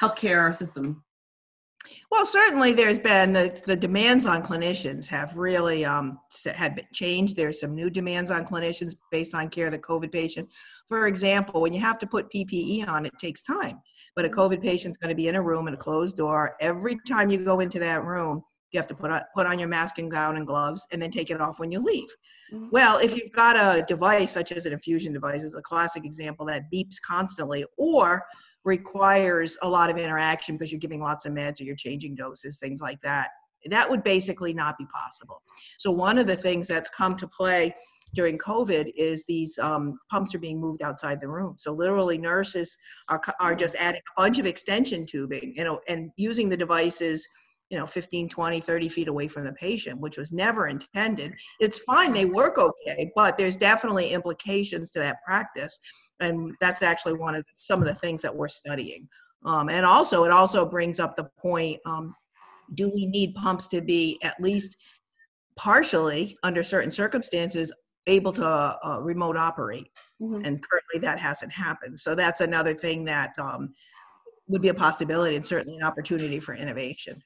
healthcare 0.00 0.54
system? 0.54 1.02
Well, 2.10 2.26
certainly 2.26 2.72
there's 2.72 2.98
been 2.98 3.32
the, 3.32 3.60
the 3.64 3.76
demands 3.76 4.26
on 4.26 4.42
clinicians 4.42 5.06
have 5.06 5.36
really 5.36 5.84
um, 5.84 6.18
have 6.54 6.78
changed. 6.92 7.36
There's 7.36 7.60
some 7.60 7.74
new 7.74 7.90
demands 7.90 8.30
on 8.30 8.46
clinicians 8.46 8.94
based 9.10 9.34
on 9.34 9.48
care 9.48 9.66
of 9.66 9.72
the 9.72 9.78
COVID 9.78 10.12
patient. 10.12 10.48
For 10.88 11.06
example, 11.06 11.60
when 11.60 11.72
you 11.72 11.80
have 11.80 11.98
to 12.00 12.06
put 12.06 12.32
PPE 12.32 12.88
on, 12.88 13.06
it 13.06 13.12
takes 13.20 13.42
time. 13.42 13.80
But 14.14 14.24
a 14.24 14.28
COVID 14.28 14.62
patient's 14.62 14.98
going 14.98 15.10
to 15.10 15.14
be 15.14 15.28
in 15.28 15.36
a 15.36 15.42
room 15.42 15.68
in 15.68 15.74
a 15.74 15.76
closed 15.76 16.16
door. 16.16 16.56
Every 16.60 16.98
time 17.06 17.30
you 17.30 17.44
go 17.44 17.60
into 17.60 17.78
that 17.80 18.04
room, 18.04 18.42
you 18.76 18.80
have 18.80 18.86
to 18.88 18.94
put 18.94 19.10
on, 19.10 19.22
put 19.34 19.46
on 19.46 19.58
your 19.58 19.68
mask 19.68 19.98
and 19.98 20.10
gown 20.10 20.36
and 20.36 20.46
gloves 20.46 20.86
and 20.92 21.00
then 21.00 21.10
take 21.10 21.30
it 21.30 21.40
off 21.40 21.58
when 21.58 21.72
you 21.72 21.80
leave. 21.80 22.08
Mm-hmm. 22.52 22.68
Well, 22.70 22.98
if 22.98 23.16
you've 23.16 23.32
got 23.32 23.56
a 23.56 23.82
device 23.82 24.32
such 24.32 24.52
as 24.52 24.66
an 24.66 24.72
infusion 24.72 25.12
device, 25.12 25.42
is 25.42 25.54
a 25.54 25.62
classic 25.62 26.04
example 26.04 26.46
that 26.46 26.64
beeps 26.72 26.96
constantly 27.04 27.64
or 27.78 28.22
requires 28.64 29.56
a 29.62 29.68
lot 29.68 29.88
of 29.90 29.96
interaction 29.96 30.56
because 30.56 30.70
you're 30.70 30.78
giving 30.78 31.00
lots 31.00 31.24
of 31.24 31.32
meds 31.32 31.60
or 31.60 31.64
you're 31.64 31.74
changing 31.74 32.14
doses, 32.14 32.58
things 32.58 32.80
like 32.80 33.00
that. 33.00 33.30
That 33.70 33.90
would 33.90 34.04
basically 34.04 34.52
not 34.52 34.76
be 34.78 34.86
possible. 34.92 35.42
So 35.78 35.90
one 35.90 36.18
of 36.18 36.26
the 36.26 36.36
things 36.36 36.68
that's 36.68 36.90
come 36.90 37.16
to 37.16 37.26
play 37.26 37.74
during 38.14 38.38
COVID 38.38 38.92
is 38.96 39.24
these 39.26 39.58
um, 39.58 39.98
pumps 40.10 40.34
are 40.34 40.38
being 40.38 40.60
moved 40.60 40.82
outside 40.82 41.20
the 41.20 41.28
room. 41.28 41.54
So 41.58 41.72
literally, 41.72 42.18
nurses 42.18 42.76
are 43.08 43.20
are 43.40 43.54
just 43.54 43.74
adding 43.76 44.00
a 44.16 44.20
bunch 44.20 44.38
of 44.38 44.46
extension 44.46 45.06
tubing, 45.06 45.54
you 45.56 45.64
know, 45.64 45.80
and 45.88 46.10
using 46.16 46.48
the 46.48 46.56
devices 46.56 47.26
you 47.70 47.78
know 47.78 47.86
15 47.86 48.28
20 48.28 48.60
30 48.60 48.88
feet 48.88 49.08
away 49.08 49.26
from 49.28 49.44
the 49.44 49.52
patient 49.52 49.98
which 49.98 50.18
was 50.18 50.32
never 50.32 50.68
intended. 50.68 51.32
It's 51.60 51.78
fine 51.78 52.12
they 52.12 52.24
work 52.24 52.58
okay 52.58 53.10
but 53.14 53.36
there's 53.36 53.56
definitely 53.56 54.10
implications 54.10 54.90
to 54.90 54.98
that 55.00 55.22
practice 55.24 55.78
and 56.20 56.54
that's 56.60 56.82
actually 56.82 57.14
one 57.14 57.34
of 57.34 57.44
some 57.54 57.80
of 57.80 57.88
the 57.88 57.94
things 57.94 58.22
that 58.22 58.34
we're 58.34 58.48
studying. 58.48 59.08
Um, 59.44 59.68
and 59.68 59.84
also 59.84 60.24
it 60.24 60.30
also 60.30 60.64
brings 60.64 61.00
up 61.00 61.16
the 61.16 61.28
point 61.38 61.80
um, 61.86 62.14
do 62.74 62.90
we 62.92 63.06
need 63.06 63.34
pumps 63.34 63.66
to 63.68 63.80
be 63.80 64.18
at 64.22 64.40
least 64.40 64.76
partially 65.56 66.36
under 66.42 66.62
certain 66.62 66.90
circumstances 66.90 67.72
able 68.06 68.32
to 68.32 68.46
uh, 68.46 68.98
remote 69.00 69.36
operate? 69.36 69.88
Mm-hmm. 70.22 70.46
and 70.46 70.66
currently 70.66 70.98
that 71.02 71.18
hasn't 71.18 71.52
happened. 71.52 72.00
So 72.00 72.14
that's 72.14 72.40
another 72.40 72.74
thing 72.74 73.04
that 73.04 73.38
um, 73.38 73.74
would 74.48 74.62
be 74.62 74.68
a 74.68 74.74
possibility 74.74 75.36
and 75.36 75.44
certainly 75.44 75.76
an 75.76 75.84
opportunity 75.84 76.40
for 76.40 76.54
innovation 76.54 77.22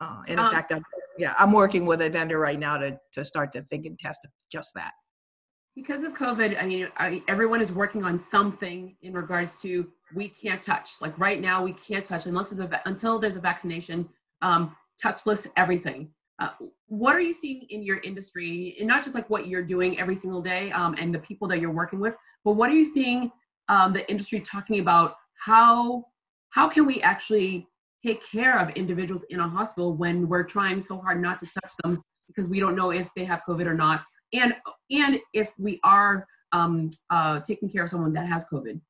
uh, 0.00 0.22
and 0.28 0.38
in 0.38 0.44
um, 0.44 0.50
fact, 0.50 0.72
I'm, 0.72 0.84
yeah, 1.18 1.34
I'm 1.38 1.52
working 1.52 1.86
with 1.86 2.00
a 2.00 2.08
vendor 2.08 2.38
right 2.38 2.58
now 2.58 2.78
to, 2.78 2.98
to 3.12 3.24
start 3.24 3.52
to 3.52 3.62
think 3.62 3.86
and 3.86 3.98
test 3.98 4.20
just 4.50 4.72
that. 4.74 4.92
Because 5.74 6.02
of 6.02 6.12
COVID, 6.12 6.60
I 6.60 6.66
mean, 6.66 6.88
I, 6.96 7.22
everyone 7.28 7.60
is 7.60 7.72
working 7.72 8.04
on 8.04 8.18
something 8.18 8.96
in 9.02 9.12
regards 9.12 9.60
to 9.62 9.88
we 10.14 10.28
can't 10.28 10.62
touch. 10.62 10.90
Like 11.00 11.16
right 11.18 11.40
now, 11.40 11.62
we 11.62 11.72
can't 11.72 12.04
touch 12.04 12.26
unless 12.26 12.50
there's 12.50 12.70
a, 12.70 12.80
until 12.86 13.18
there's 13.18 13.36
a 13.36 13.40
vaccination. 13.40 14.08
Um, 14.42 14.76
touchless 15.02 15.46
everything. 15.56 16.10
Uh, 16.40 16.50
what 16.86 17.16
are 17.16 17.20
you 17.20 17.34
seeing 17.34 17.62
in 17.70 17.82
your 17.82 17.98
industry, 17.98 18.76
and 18.78 18.86
not 18.86 19.02
just 19.02 19.14
like 19.14 19.28
what 19.28 19.48
you're 19.48 19.62
doing 19.62 19.98
every 19.98 20.14
single 20.14 20.40
day 20.40 20.70
um, 20.72 20.94
and 20.98 21.12
the 21.12 21.18
people 21.18 21.48
that 21.48 21.60
you're 21.60 21.72
working 21.72 21.98
with, 21.98 22.16
but 22.44 22.52
what 22.52 22.70
are 22.70 22.74
you 22.74 22.84
seeing 22.84 23.30
um, 23.68 23.92
the 23.92 24.08
industry 24.10 24.40
talking 24.40 24.80
about? 24.80 25.16
How 25.34 26.04
how 26.50 26.68
can 26.68 26.86
we 26.86 27.02
actually 27.02 27.68
take 28.04 28.24
care 28.30 28.58
of 28.58 28.70
individuals 28.70 29.24
in 29.30 29.40
a 29.40 29.48
hospital 29.48 29.94
when 29.94 30.28
we're 30.28 30.44
trying 30.44 30.80
so 30.80 30.98
hard 30.98 31.20
not 31.20 31.38
to 31.40 31.46
touch 31.46 31.72
them 31.82 32.02
because 32.26 32.48
we 32.48 32.60
don't 32.60 32.76
know 32.76 32.90
if 32.90 33.08
they 33.16 33.24
have 33.24 33.42
COVID 33.48 33.66
or 33.66 33.74
not, 33.74 34.04
and 34.32 34.54
and 34.90 35.18
if 35.32 35.52
we 35.58 35.80
are 35.84 36.24
um, 36.52 36.90
uh, 37.10 37.40
taking 37.40 37.68
care 37.68 37.84
of 37.84 37.90
someone 37.90 38.12
that 38.12 38.26
has 38.26 38.44
COVID. 38.52 38.80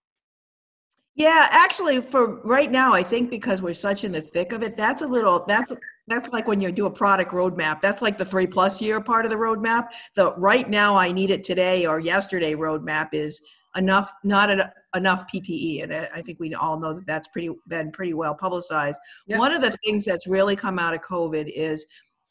Yeah, 1.19 1.49
actually, 1.51 2.01
for 2.01 2.41
right 2.43 2.71
now, 2.71 2.95
I 2.95 3.03
think 3.03 3.29
because 3.29 3.61
we're 3.61 3.75
such 3.75 4.05
in 4.05 4.13
the 4.13 4.23
thick 4.23 4.53
of 4.53 4.63
it, 4.63 4.77
that's 4.77 5.03
a 5.03 5.07
little 5.07 5.45
that's 5.49 5.73
that's 6.07 6.29
like 6.31 6.47
when 6.47 6.61
you 6.61 6.71
do 6.71 6.87
a 6.87 6.91
product 6.91 7.33
roadmap. 7.33 7.81
That's 7.81 8.03
like 8.03 8.19
the 8.19 8.25
three 8.25 8.47
plus 8.47 8.81
year 8.81 9.01
part 9.01 9.25
of 9.25 9.31
the 9.31 9.37
roadmap. 9.37 9.89
The 10.15 10.33
right 10.35 10.71
now, 10.71 10.95
I 10.95 11.11
need 11.11 11.31
it 11.31 11.43
today 11.43 11.87
or 11.87 11.99
yesterday 11.99 12.55
roadmap 12.55 13.09
is 13.13 13.41
enough 13.77 14.11
not 14.25 14.51
enough 14.97 15.25
ppe 15.33 15.83
and 15.83 15.93
i 15.93 16.23
think 16.23 16.41
we 16.41 16.55
all 16.55 16.79
know 16.79 16.95
that 16.95 17.07
that's 17.07 17.29
pretty 17.29 17.51
been 17.69 17.91
pretty 17.93 18.15
well 18.15 18.35
publicized. 18.35 18.99
Yep. 19.27 19.39
one 19.39 19.53
of 19.53 19.61
the 19.61 19.77
things 19.85 20.05
that's 20.05 20.27
really 20.27 20.57
come 20.57 20.79
out 20.79 20.95
of 20.95 21.01
covid 21.01 21.53
is 21.55 21.85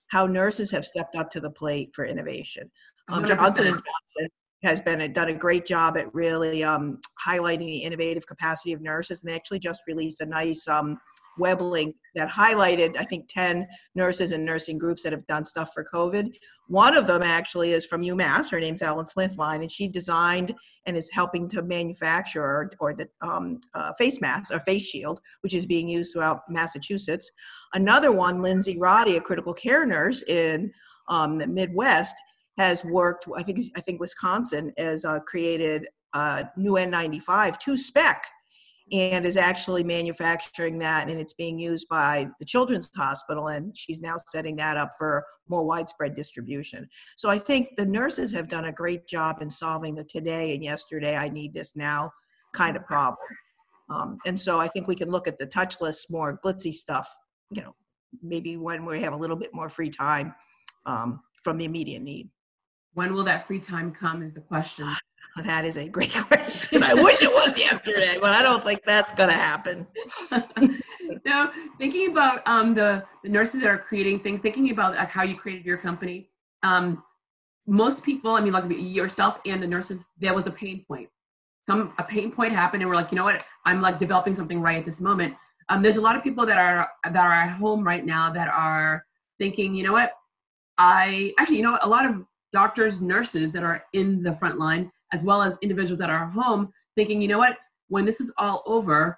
how 0.08 0.26
nurses 0.26 0.72
have 0.72 0.86
stepped 0.86 1.16
up 1.16 1.30
to 1.32 1.40
the 1.40 1.50
plate 1.50 1.90
for 1.94 2.06
innovation. 2.06 2.70
Um, 3.10 3.26
johnson 3.26 3.66
johnson 3.66 4.30
has 4.64 4.82
been 4.82 5.14
done 5.14 5.30
a 5.30 5.34
great 5.34 5.66
job 5.66 5.98
at 5.98 6.12
really 6.14 6.64
um, 6.64 7.00
highlighting 7.26 7.60
the 7.60 7.78
innovative 7.78 8.26
capacity 8.26 8.74
of 8.74 8.82
nurses 8.82 9.22
and 9.22 9.30
they 9.30 9.36
actually 9.36 9.60
just 9.60 9.84
released 9.88 10.22
a 10.22 10.26
nice 10.26 10.68
um, 10.68 10.98
web 11.38 11.62
link 11.62 11.96
that 12.16 12.30
highlighted, 12.30 12.98
I 12.98 13.04
think, 13.04 13.28
10 13.30 13.68
nurses 13.96 14.32
and 14.32 14.44
nursing 14.44 14.78
groups 14.78 15.04
that 15.04 15.12
have 15.12 15.26
done 15.28 15.46
stuff 15.46 15.72
for 15.74 15.86
COVID. 15.94 16.34
One 16.68 16.96
of 16.96 17.08
them 17.08 17.22
actually 17.24 17.74
is 17.74 17.86
from 17.86 18.02
UMass. 18.02 18.50
Her 18.50 18.60
name's 18.60 18.82
Ellen 18.82 19.06
Smithline, 19.06 19.62
and 19.62 19.72
she 19.72 19.88
designed 19.88 20.54
and 20.86 20.98
is 20.98 21.12
helping 21.12 21.48
to 21.50 21.62
manufacture 21.62 22.44
or, 22.44 22.72
or 22.80 22.94
the 22.94 23.08
um, 23.22 23.60
uh, 23.74 23.94
face 23.94 24.20
mask 24.22 24.54
or 24.54 24.60
face 24.62 24.84
shield, 24.84 25.20
which 25.42 25.54
is 25.54 25.66
being 25.66 25.88
used 25.88 26.14
throughout 26.14 26.42
Massachusetts. 26.50 27.30
Another 27.74 28.12
one, 28.12 28.42
Lindsay 28.42 28.78
Roddy, 28.78 29.18
a 29.18 29.22
critical 29.22 29.54
care 29.54 29.86
nurse 29.86 30.24
in 30.24 30.72
um, 31.10 31.38
the 31.38 31.48
Midwest, 31.48 32.16
has 32.58 32.84
worked. 32.84 33.28
I 33.36 33.44
think 33.44 33.60
I 33.76 33.82
think 33.82 34.00
Wisconsin 34.00 34.74
has 34.78 35.06
uh, 35.06 35.20
created 35.20 35.88
a 36.14 36.46
new 36.58 36.72
N95 36.74 37.60
to 37.60 37.78
spec 37.78 38.26
and 38.92 39.26
is 39.26 39.36
actually 39.36 39.84
manufacturing 39.84 40.78
that 40.80 41.10
and 41.10 41.20
it's 41.20 41.34
being 41.34 41.60
used 41.60 41.88
by 41.90 42.28
the 42.40 42.46
children's 42.46 42.90
hospital 42.96 43.50
and 43.50 43.76
she's 43.76 44.00
now 44.00 44.16
setting 44.28 44.56
that 44.56 44.78
up 44.78 44.92
for 44.98 45.26
more 45.50 45.66
widespread 45.66 46.16
distribution. 46.16 46.88
So 47.16 47.30
i 47.30 47.38
think 47.38 47.76
the 47.78 47.86
nurses 47.86 48.34
have 48.34 48.48
done 48.48 48.66
a 48.66 48.72
great 48.72 49.08
job 49.08 49.42
in 49.42 49.50
solving 49.50 49.96
the 49.96 50.04
today 50.04 50.54
and 50.56 50.64
yesterday 50.64 51.16
i 51.18 51.28
need 51.28 51.54
this 51.54 51.76
now 51.76 52.12
kind 52.54 52.78
of 52.78 52.86
problem. 52.86 53.18
Um, 53.90 54.18
and 54.26 54.40
so 54.40 54.60
i 54.60 54.68
think 54.68 54.88
we 54.88 54.96
can 54.96 55.12
look 55.12 55.28
at 55.28 55.38
the 55.38 55.48
touchless 55.48 56.10
more 56.10 56.40
glitzy 56.44 56.74
stuff 56.74 57.10
you 57.52 57.62
know 57.62 57.76
maybe 58.22 58.58
when 58.58 58.86
we 58.86 59.02
have 59.02 59.14
a 59.14 59.18
little 59.18 59.36
bit 59.36 59.54
more 59.54 59.70
free 59.70 59.90
time 59.90 60.34
um, 60.86 61.22
from 61.44 61.58
the 61.58 61.66
immediate 61.66 62.02
need. 62.02 62.30
When 62.94 63.14
will 63.14 63.24
that 63.26 63.46
free 63.46 63.60
time 63.60 63.92
come 63.92 64.24
is 64.24 64.34
the 64.34 64.42
question 64.42 64.88
that 65.44 65.66
is 65.66 65.78
a 65.78 65.88
great 65.88 66.14
question. 66.28 66.84
I 66.84 66.94
wish 66.94 67.22
it 67.22 67.32
was 67.32 67.58
yesterday, 67.58 68.18
but 68.20 68.34
I 68.34 68.42
don't 68.42 68.64
think 68.64 68.82
that's 68.86 69.14
going 69.14 69.30
to 69.30 69.36
happen. 69.36 69.88
now, 71.26 71.52
thinking 71.78 72.12
about 72.12 72.48
um, 72.48 72.74
the, 72.74 73.04
the 73.24 73.30
nurses 73.30 73.62
that 73.62 73.70
are 73.70 73.78
creating 73.78 74.20
things, 74.20 74.40
thinking 74.40 74.72
about 74.72 74.96
like, 74.96 75.10
how 75.10 75.24
you 75.24 75.36
created 75.36 75.66
your 75.66 75.78
company, 75.78 76.30
um, 76.64 77.04
most 77.68 78.04
people, 78.04 78.32
I 78.32 78.42
mean, 78.42 78.54
like 78.54 78.66
yourself 78.70 79.40
and 79.46 79.62
the 79.62 79.68
nurses, 79.68 80.06
there 80.18 80.34
was 80.34 80.48
a 80.48 80.52
pain 80.52 80.86
point. 80.88 81.10
Some 81.68 81.94
a 81.98 82.04
pain 82.04 82.32
point 82.32 82.54
happened, 82.54 82.82
and 82.82 82.90
we're 82.90 82.96
like, 82.96 83.12
you 83.12 83.18
know 83.18 83.26
what? 83.26 83.44
I'm 83.66 83.82
like 83.82 84.00
developing 84.00 84.34
something 84.34 84.62
right 84.62 84.78
at 84.78 84.86
this 84.86 85.02
moment. 85.02 85.36
Um, 85.68 85.82
there's 85.82 85.98
a 85.98 86.02
lot 86.02 86.16
of 86.16 86.24
people 86.24 86.46
that 86.46 86.58
are 86.58 86.90
that 87.04 87.18
are 87.18 87.34
at 87.34 87.50
home 87.50 87.84
right 87.84 88.06
now 88.06 88.32
that 88.32 88.48
are 88.48 89.06
thinking, 89.38 89.76
you 89.76 89.84
know 89.84 89.92
what? 89.92 90.14
I 90.78 91.34
actually, 91.38 91.58
you 91.58 91.64
know, 91.64 91.78
a 91.82 91.90
lot 91.90 92.06
of 92.06 92.26
doctors, 92.54 93.02
nurses 93.02 93.52
that 93.52 93.64
are 93.64 93.84
in 93.92 94.24
the 94.24 94.34
front 94.36 94.58
line 94.58 94.90
as 95.14 95.24
well 95.24 95.42
as 95.42 95.58
individuals 95.62 96.00
that 96.00 96.10
are 96.10 96.28
home 96.28 96.72
thinking, 96.96 97.22
you 97.22 97.28
know 97.28 97.38
what, 97.38 97.58
when 97.90 98.06
this 98.06 98.20
is 98.20 98.34
all 98.38 98.64
over, 98.66 99.18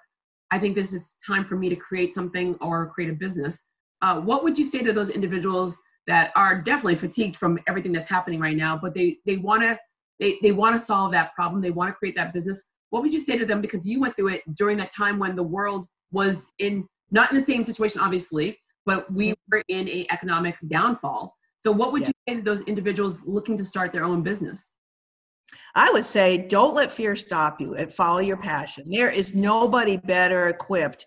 I 0.50 0.58
think 0.58 0.74
this 0.74 0.92
is 0.92 1.16
time 1.24 1.44
for 1.44 1.56
me 1.56 1.68
to 1.68 1.76
create 1.76 2.14
something 2.14 2.56
or 2.60 2.90
create 2.90 3.10
a 3.10 3.14
business. 3.14 3.64
Uh, 4.02 4.20
what 4.20 4.44
would 4.44 4.58
you 4.58 4.64
say 4.64 4.82
to 4.82 4.92
those 4.92 5.10
individuals 5.10 5.78
that 6.06 6.32
are 6.34 6.60
definitely 6.60 6.94
fatigued 6.94 7.36
from 7.36 7.58
everything 7.68 7.92
that's 7.92 8.08
happening 8.08 8.40
right 8.40 8.56
now, 8.56 8.76
but 8.76 8.94
they 8.94 9.18
they 9.26 9.36
want 9.36 9.62
to 9.62 9.78
they, 10.18 10.38
they 10.42 10.52
want 10.52 10.78
to 10.78 10.84
solve 10.84 11.12
that 11.12 11.34
problem, 11.34 11.62
they 11.62 11.70
want 11.70 11.90
to 11.90 11.94
create 11.94 12.16
that 12.16 12.32
business. 12.32 12.62
What 12.90 13.02
would 13.02 13.12
you 13.12 13.20
say 13.20 13.38
to 13.38 13.46
them 13.46 13.60
because 13.60 13.86
you 13.86 14.00
went 14.00 14.16
through 14.16 14.28
it 14.28 14.42
during 14.54 14.76
that 14.78 14.90
time 14.90 15.18
when 15.18 15.36
the 15.36 15.42
world 15.42 15.86
was 16.10 16.52
in 16.58 16.86
not 17.10 17.30
in 17.32 17.38
the 17.38 17.44
same 17.44 17.64
situation, 17.64 18.00
obviously, 18.00 18.58
but 18.86 19.10
we 19.12 19.30
mm-hmm. 19.30 19.56
were 19.56 19.62
in 19.68 19.88
a 19.88 20.06
economic 20.10 20.56
downfall. 20.68 21.36
So, 21.58 21.70
what 21.70 21.92
would 21.92 22.02
yeah. 22.02 22.08
you 22.08 22.34
say 22.34 22.36
to 22.36 22.42
those 22.42 22.62
individuals 22.62 23.18
looking 23.24 23.56
to 23.58 23.64
start 23.64 23.92
their 23.92 24.04
own 24.04 24.22
business? 24.22 24.76
I 25.74 25.90
would 25.92 26.04
say 26.04 26.38
don't 26.38 26.74
let 26.74 26.92
fear 26.92 27.14
stop 27.16 27.60
you 27.60 27.74
and 27.74 27.92
follow 27.92 28.18
your 28.18 28.36
passion. 28.36 28.84
There 28.88 29.10
is 29.10 29.34
nobody 29.34 29.96
better 29.96 30.48
equipped 30.48 31.06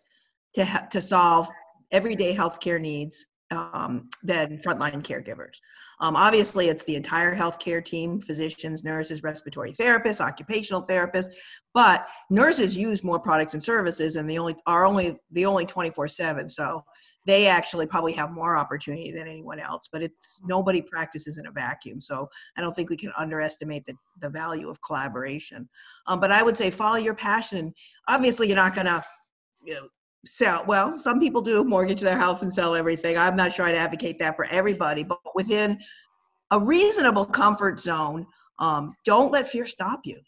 to 0.55 0.65
ha- 0.65 0.87
to 0.91 1.01
solve 1.01 1.49
everyday 1.91 2.35
healthcare 2.35 2.79
needs 2.79 3.25
um, 3.51 4.09
than 4.23 4.57
frontline 4.59 5.03
caregivers. 5.03 5.57
Um, 5.99 6.15
obviously, 6.15 6.69
it's 6.69 6.83
the 6.83 6.95
entire 6.95 7.35
healthcare 7.35 7.83
team 7.83 8.19
physicians, 8.19 8.83
nurses, 8.83 9.23
respiratory 9.23 9.73
therapists, 9.73 10.21
occupational 10.21 10.85
therapists. 10.85 11.33
But 11.73 12.07
nurses 12.29 12.75
use 12.75 13.03
more 13.03 13.19
products 13.19 13.53
and 13.53 13.63
services, 13.63 14.15
and 14.15 14.29
they 14.29 14.37
only 14.37 14.55
are 14.65 14.85
only 14.85 15.17
the 15.31 15.45
only 15.45 15.65
24 15.65 16.07
7. 16.07 16.49
So 16.49 16.83
they 17.25 17.47
actually 17.47 17.85
probably 17.85 18.13
have 18.13 18.31
more 18.31 18.57
opportunity 18.57 19.11
than 19.11 19.27
anyone 19.27 19.59
else 19.59 19.89
but 19.91 20.01
it's 20.01 20.39
nobody 20.45 20.81
practices 20.81 21.37
in 21.37 21.47
a 21.47 21.51
vacuum 21.51 21.99
so 22.01 22.29
i 22.57 22.61
don't 22.61 22.75
think 22.75 22.89
we 22.89 22.97
can 22.97 23.11
underestimate 23.17 23.83
the, 23.85 23.93
the 24.21 24.29
value 24.29 24.69
of 24.69 24.81
collaboration. 24.81 25.67
Um, 26.07 26.19
but 26.19 26.31
i 26.31 26.43
would 26.43 26.57
say 26.57 26.71
follow 26.71 26.97
your 26.97 27.15
passion 27.15 27.73
obviously 28.07 28.47
you're 28.47 28.55
not 28.55 28.75
going 28.75 28.87
to 28.87 29.03
you 29.63 29.75
know 29.75 29.87
sell 30.25 30.63
well 30.67 30.97
some 30.97 31.19
people 31.19 31.41
do 31.41 31.63
mortgage 31.63 32.01
their 32.01 32.17
house 32.17 32.43
and 32.43 32.53
sell 32.53 32.75
everything. 32.75 33.17
I'm 33.17 33.35
not 33.35 33.53
trying 33.53 33.73
to 33.73 33.79
advocate 33.79 34.19
that 34.19 34.35
for 34.35 34.45
everybody 34.45 35.03
but 35.03 35.19
within 35.35 35.79
a 36.51 36.59
reasonable 36.59 37.25
comfort 37.25 37.79
zone 37.79 38.25
um, 38.59 38.95
don't 39.03 39.31
let 39.31 39.49
fear 39.49 39.65
stop 39.65 40.01
you. 40.05 40.19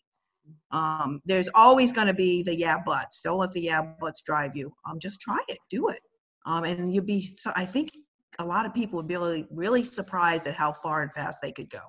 Um, 0.72 1.22
there's 1.25 1.48
always 1.56 1.92
going 1.94 2.08
to 2.08 2.14
be 2.14 2.44
the 2.44 2.56
yeah 2.56 2.80
buts. 2.86 3.22
Don't 3.22 3.38
let 3.38 3.52
the 3.52 3.62
yeah 3.62 3.82
buts 4.00 4.22
drive 4.22 4.56
you. 4.56 4.74
Um, 4.90 5.00
just 5.00 5.22
try 5.22 5.40
it. 5.48 5.60
Do 5.70 5.88
it 5.90 6.00
um, 6.46 6.64
and 6.64 6.94
you'd 6.94 7.06
be 7.06 7.22
so 7.22 7.52
i 7.56 7.66
think 7.66 7.92
a 8.40 8.46
lot 8.46 8.66
of 8.66 8.74
people 8.74 8.98
would 8.98 9.08
be 9.08 9.16
really, 9.16 9.48
really 9.50 9.84
surprised 9.84 10.48
at 10.48 10.56
how 10.56 10.74
far 10.74 11.02
and 11.02 11.12
fast 11.14 11.40
they 11.42 11.52
could 11.52 11.70
go. 11.70 11.80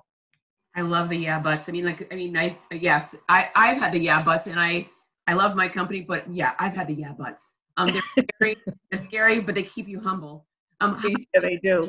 I 0.75 0.81
love 0.81 1.09
the 1.09 1.17
yeah 1.17 1.39
buts. 1.39 1.67
I 1.67 1.71
mean 1.71 1.85
like 1.85 2.07
i 2.13 2.15
mean 2.15 2.37
i 2.37 2.55
yes 2.71 3.15
i 3.29 3.49
i've 3.55 3.77
had 3.77 3.91
the 3.93 3.99
yeah 3.99 4.21
buts 4.21 4.45
and 4.45 4.59
i 4.59 4.87
i 5.25 5.33
love 5.33 5.55
my 5.55 5.67
company 5.67 6.01
but 6.01 6.31
yeah 6.31 6.53
i've 6.59 6.73
had 6.73 6.87
the 6.87 6.93
yeah 6.93 7.13
buts. 7.13 7.53
Um 7.77 7.91
they're 7.91 8.25
scary 8.35 8.57
they're 8.91 8.99
scary 8.99 9.39
but 9.39 9.55
they 9.55 9.63
keep 9.63 9.87
you 9.87 9.99
humble. 9.99 10.45
Um 10.79 11.01
yeah, 11.03 11.39
they 11.39 11.57
do. 11.63 11.81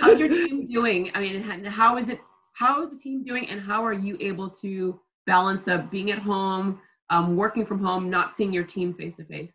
how's 0.00 0.20
your 0.20 0.28
team 0.28 0.64
doing? 0.64 1.10
I 1.14 1.20
mean 1.20 1.42
how 1.64 1.98
is 1.98 2.08
it 2.08 2.20
how 2.52 2.84
is 2.84 2.90
the 2.90 2.98
team 2.98 3.24
doing 3.24 3.50
and 3.50 3.60
how 3.60 3.84
are 3.84 3.92
you 3.92 4.16
able 4.20 4.48
to 4.48 5.00
balance 5.26 5.64
the 5.64 5.78
being 5.90 6.12
at 6.12 6.18
home 6.18 6.80
um, 7.08 7.36
working 7.36 7.66
from 7.66 7.82
home 7.82 8.08
not 8.08 8.36
seeing 8.36 8.52
your 8.52 8.62
team 8.62 8.94
face 8.94 9.16
to 9.16 9.24
face 9.24 9.54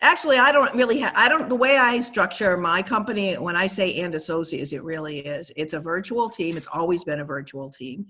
Actually, 0.00 0.38
I 0.38 0.52
don't 0.52 0.74
really 0.74 0.98
have, 1.00 1.12
I 1.16 1.28
don't, 1.28 1.48
the 1.48 1.54
way 1.54 1.76
I 1.76 2.00
structure 2.00 2.56
my 2.56 2.82
company, 2.82 3.34
when 3.34 3.56
I 3.56 3.66
say 3.66 3.94
and 4.00 4.14
associates, 4.14 4.72
it 4.72 4.82
really 4.82 5.20
is. 5.20 5.50
It's 5.56 5.74
a 5.74 5.80
virtual 5.80 6.28
team. 6.28 6.56
It's 6.56 6.68
always 6.72 7.04
been 7.04 7.20
a 7.20 7.24
virtual 7.24 7.70
team. 7.70 8.06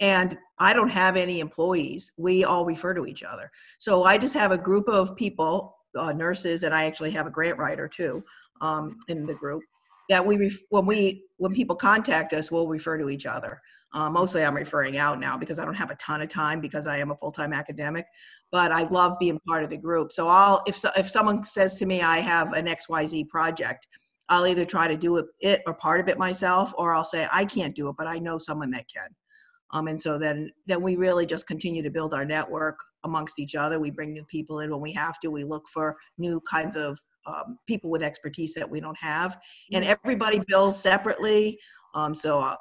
And 0.00 0.36
I 0.58 0.72
don't 0.72 0.88
have 0.88 1.16
any 1.16 1.40
employees. 1.40 2.12
We 2.16 2.44
all 2.44 2.64
refer 2.64 2.94
to 2.94 3.06
each 3.06 3.22
other. 3.22 3.50
So 3.78 4.04
I 4.04 4.18
just 4.18 4.34
have 4.34 4.52
a 4.52 4.58
group 4.58 4.88
of 4.88 5.16
people, 5.16 5.76
uh, 5.96 6.12
nurses, 6.12 6.64
and 6.64 6.74
I 6.74 6.86
actually 6.86 7.12
have 7.12 7.26
a 7.26 7.30
grant 7.30 7.58
writer 7.58 7.88
too 7.88 8.24
um, 8.60 8.98
in 9.08 9.26
the 9.26 9.34
group 9.34 9.62
that 10.10 10.24
we, 10.24 10.36
ref- 10.36 10.62
when 10.70 10.86
we, 10.86 11.24
when 11.36 11.54
people 11.54 11.76
contact 11.76 12.32
us, 12.32 12.50
we'll 12.50 12.66
refer 12.66 12.98
to 12.98 13.08
each 13.08 13.26
other. 13.26 13.60
Uh, 13.94 14.10
mostly 14.10 14.44
I'm 14.44 14.56
referring 14.56 14.96
out 14.96 15.20
now 15.20 15.38
because 15.38 15.60
I 15.60 15.64
don't 15.64 15.74
have 15.74 15.92
a 15.92 15.96
ton 15.96 16.20
of 16.20 16.28
time 16.28 16.60
because 16.60 16.88
I 16.88 16.98
am 16.98 17.12
a 17.12 17.16
full-time 17.16 17.52
academic, 17.52 18.06
but 18.50 18.72
I 18.72 18.82
love 18.88 19.16
being 19.20 19.38
part 19.46 19.62
of 19.62 19.70
the 19.70 19.76
group. 19.76 20.10
So 20.10 20.26
I'll, 20.26 20.64
if, 20.66 20.76
so, 20.76 20.90
if 20.96 21.08
someone 21.08 21.44
says 21.44 21.76
to 21.76 21.86
me, 21.86 22.02
I 22.02 22.18
have 22.18 22.52
an 22.54 22.66
XYZ 22.66 23.28
project, 23.28 23.86
I'll 24.28 24.48
either 24.48 24.64
try 24.64 24.88
to 24.88 24.96
do 24.96 25.18
it, 25.18 25.26
it 25.38 25.62
or 25.66 25.74
part 25.74 26.00
of 26.00 26.08
it 26.08 26.18
myself, 26.18 26.72
or 26.76 26.92
I'll 26.92 27.04
say, 27.04 27.28
I 27.30 27.44
can't 27.44 27.74
do 27.74 27.88
it, 27.88 27.94
but 27.96 28.08
I 28.08 28.18
know 28.18 28.36
someone 28.36 28.70
that 28.72 28.86
can. 28.92 29.08
Um, 29.70 29.86
and 29.86 30.00
so 30.00 30.18
then, 30.18 30.50
then 30.66 30.82
we 30.82 30.96
really 30.96 31.24
just 31.24 31.46
continue 31.46 31.82
to 31.82 31.90
build 31.90 32.14
our 32.14 32.24
network 32.24 32.78
amongst 33.04 33.38
each 33.38 33.54
other. 33.54 33.78
We 33.78 33.90
bring 33.90 34.12
new 34.12 34.24
people 34.24 34.60
in 34.60 34.70
when 34.70 34.80
we 34.80 34.92
have 34.94 35.20
to. 35.20 35.30
We 35.30 35.44
look 35.44 35.68
for 35.72 35.96
new 36.18 36.40
kinds 36.50 36.76
of 36.76 36.98
um, 37.26 37.58
people 37.66 37.90
with 37.90 38.02
expertise 38.02 38.54
that 38.54 38.68
we 38.68 38.80
don't 38.80 38.98
have, 38.98 39.38
and 39.72 39.84
everybody 39.84 40.40
bills 40.46 40.80
separately. 40.80 41.58
Um, 41.94 42.14
so 42.14 42.40
uh, 42.40 42.56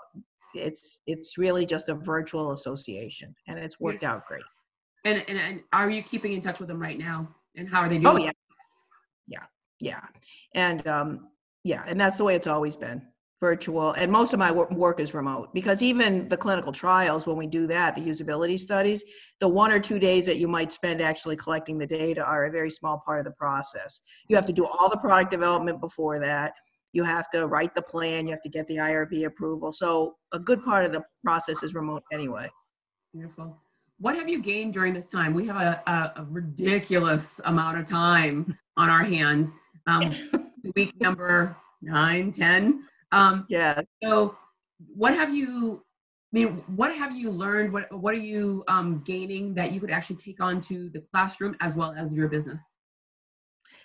it's 0.54 1.02
it's 1.08 1.38
really 1.38 1.66
just 1.66 1.90
a 1.90 1.96
virtual 1.96 2.52
association, 2.52 3.36
and 3.48 3.60
it's 3.60 3.80
worked 3.80 4.04
out 4.04 4.26
great. 4.28 4.44
And, 5.06 5.24
and 5.28 5.38
and 5.38 5.62
are 5.72 5.90
you 5.90 6.02
keeping 6.02 6.34
in 6.34 6.42
touch 6.42 6.60
with 6.60 6.68
them 6.68 6.82
right 6.82 6.98
now? 6.98 7.28
And 7.56 7.68
how 7.68 7.82
are 7.82 7.90
they 7.90 7.98
doing? 7.98 8.08
Oh 8.08 8.18
yeah, 8.18 8.32
yeah, 9.28 9.44
yeah, 9.80 10.02
and 10.56 10.88
um, 10.88 11.28
yeah, 11.64 11.84
and 11.88 12.00
that's 12.00 12.18
the 12.18 12.24
way 12.24 12.36
it's 12.36 12.48
always 12.48 12.76
been 12.76 13.02
virtual 13.44 13.92
and 13.98 14.10
most 14.10 14.32
of 14.32 14.40
my 14.40 14.50
work 14.50 15.02
is 15.02 15.14
remote 15.14 15.54
because 15.54 15.82
even 15.82 16.30
the 16.30 16.38
clinical 16.38 16.72
trials 16.72 17.28
when 17.28 17.36
we 17.36 17.46
do 17.46 17.68
that 17.68 17.94
the 17.94 18.00
usability 18.00 18.58
studies 18.58 19.04
the 19.42 19.48
one 19.48 19.70
or 19.70 19.82
two 19.82 20.00
days 20.00 20.26
that 20.26 20.38
you 20.38 20.48
might 20.48 20.72
spend 20.72 21.02
actually 21.02 21.36
collecting 21.36 21.78
the 21.78 21.86
data 21.86 22.24
are 22.24 22.46
a 22.46 22.50
very 22.50 22.70
small 22.70 23.02
part 23.06 23.20
of 23.20 23.26
the 23.26 23.38
process 23.38 24.00
you 24.30 24.36
have 24.38 24.46
to 24.46 24.54
do 24.54 24.66
all 24.66 24.88
the 24.90 24.96
product 24.96 25.30
development 25.30 25.82
before 25.82 26.20
that 26.20 26.54
you 26.94 27.04
have 27.04 27.30
to 27.32 27.48
write 27.48 27.76
the 27.76 27.82
plan 27.82 28.26
you 28.26 28.32
have 28.32 28.42
to 28.42 28.50
get 28.50 28.68
the 28.68 28.78
irb 28.78 29.26
approval 29.26 29.72
so 29.72 30.16
a 30.32 30.40
good 30.40 30.64
part 30.64 30.86
of 30.86 30.92
the 30.92 31.04
process 31.24 31.64
is 31.64 31.74
remote 31.74 32.04
anyway 32.12 32.50
beautiful 33.14 33.58
what 34.00 34.16
have 34.16 34.28
you 34.28 34.42
gained 34.42 34.74
during 34.74 34.94
this 34.94 35.08
time 35.08 35.34
we 35.34 35.46
have 35.46 35.58
a, 35.58 35.84
a, 35.88 36.22
a 36.22 36.28
ridiculous 36.30 37.40
amount 37.46 37.78
of 37.78 37.86
time 37.86 38.58
on 38.78 38.90
our 38.90 39.04
hands 39.04 39.52
um, 39.88 40.16
week 40.76 40.94
number 41.02 41.56
nine 41.82 42.32
ten 42.32 42.84
um, 43.14 43.46
yeah. 43.48 43.82
So, 44.04 44.36
what 44.94 45.14
have 45.14 45.34
you? 45.34 45.84
I 46.34 46.40
mean, 46.40 46.64
what 46.76 46.94
have 46.94 47.16
you 47.16 47.30
learned? 47.30 47.72
What 47.72 47.92
What 47.94 48.16
are 48.16 48.18
you 48.18 48.64
um, 48.68 49.04
gaining 49.06 49.54
that 49.54 49.72
you 49.72 49.80
could 49.80 49.92
actually 49.92 50.16
take 50.16 50.42
on 50.42 50.60
to 50.62 50.90
the 50.90 51.02
classroom 51.12 51.56
as 51.62 51.76
well 51.76 51.94
as 51.96 52.12
your 52.12 52.28
business? 52.28 52.64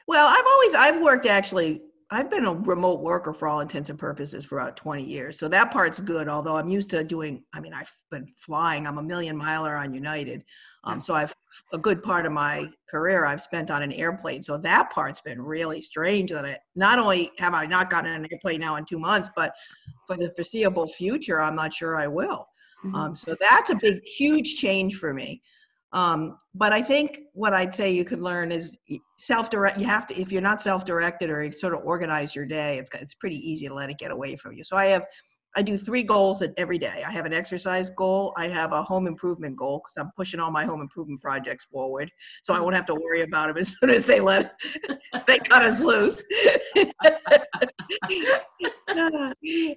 Well, 0.08 0.26
I've 0.26 0.46
always 0.46 0.74
I've 0.74 1.02
worked 1.02 1.26
actually 1.26 1.82
I've 2.10 2.30
been 2.30 2.46
a 2.46 2.54
remote 2.54 3.00
worker 3.00 3.34
for 3.34 3.48
all 3.48 3.60
intents 3.60 3.90
and 3.90 3.98
purposes 3.98 4.44
for 4.44 4.58
about 4.58 4.78
20 4.78 5.04
years. 5.04 5.38
So 5.38 5.46
that 5.48 5.70
part's 5.70 6.00
good, 6.00 6.26
although 6.26 6.56
I'm 6.56 6.68
used 6.68 6.88
to 6.90 7.04
doing, 7.04 7.42
I 7.52 7.60
mean, 7.60 7.74
I've 7.74 7.92
been 8.10 8.26
flying. 8.36 8.86
I'm 8.86 8.96
a 8.96 9.02
million 9.02 9.36
miler 9.36 9.76
on 9.76 9.92
United. 9.92 10.42
Um, 10.84 11.02
so 11.02 11.14
I've 11.14 11.34
a 11.72 11.78
good 11.78 12.02
part 12.02 12.24
of 12.24 12.32
my 12.32 12.70
career 12.90 13.26
I've 13.26 13.42
spent 13.42 13.70
on 13.70 13.82
an 13.82 13.92
airplane. 13.92 14.42
So 14.42 14.56
that 14.58 14.90
part's 14.90 15.20
been 15.20 15.40
really 15.40 15.82
strange 15.82 16.30
that 16.30 16.46
I 16.46 16.58
not 16.76 16.98
only 16.98 17.30
have 17.38 17.52
I 17.52 17.66
not 17.66 17.90
gotten 17.90 18.10
an 18.10 18.26
airplane 18.30 18.60
now 18.60 18.76
in 18.76 18.86
two 18.86 18.98
months, 18.98 19.28
but 19.36 19.52
for 20.06 20.16
the 20.16 20.30
foreseeable 20.30 20.88
future, 20.88 21.40
I'm 21.42 21.56
not 21.56 21.74
sure 21.74 21.96
I 21.96 22.06
will. 22.06 22.48
Mm-hmm. 22.84 22.94
Um, 22.94 23.14
so 23.14 23.36
that's 23.38 23.70
a 23.70 23.76
big, 23.76 24.02
huge 24.04 24.56
change 24.56 24.96
for 24.96 25.12
me. 25.12 25.42
Um, 25.92 26.38
but 26.55 26.72
I 26.72 26.83
think 26.83 27.20
what 27.33 27.55
I'd 27.55 27.74
say 27.74 27.90
you 27.90 28.05
could 28.05 28.20
learn 28.20 28.53
is 28.53 28.77
self-direct. 29.16 29.79
You 29.79 29.87
have 29.87 30.07
to, 30.09 30.20
if 30.20 30.31
you're 30.31 30.42
not 30.42 30.61
self-directed 30.61 31.31
or 31.31 31.44
you 31.44 31.53
sort 31.53 31.72
of 31.74 31.81
organize 31.85 32.35
your 32.35 32.44
day, 32.44 32.79
it's 32.79 32.90
it's 32.94 33.14
pretty 33.14 33.37
easy 33.37 33.68
to 33.68 33.74
let 33.74 33.88
it 33.88 33.98
get 33.98 34.11
away 34.11 34.37
from 34.37 34.53
you. 34.53 34.64
So 34.64 34.77
I 34.77 34.87
have, 34.87 35.05
I 35.57 35.62
do 35.62 35.79
three 35.79 36.03
goals 36.03 36.42
every 36.59 36.79
day. 36.79 37.03
I 37.07 37.11
have 37.11 37.24
an 37.24 37.33
exercise 37.33 37.88
goal. 37.88 38.35
I 38.37 38.48
have 38.48 38.72
a 38.72 38.83
home 38.83 39.07
improvement 39.07 39.57
goal 39.57 39.79
because 39.79 39.94
I'm 39.96 40.12
pushing 40.14 40.40
all 40.40 40.51
my 40.51 40.66
home 40.66 40.83
improvement 40.83 41.22
projects 41.22 41.64
forward, 41.64 42.11
so 42.42 42.53
I 42.55 42.61
won't 42.61 42.77
have 42.77 42.87
to 42.87 42.94
worry 42.94 43.22
about 43.22 43.48
them 43.48 43.57
as 43.61 43.74
soon 43.81 43.88
as 43.90 44.05
they 44.05 44.20
let 44.20 44.53
they 45.27 45.38
cut 45.38 45.62
us 45.62 45.81
loose. 45.81 46.22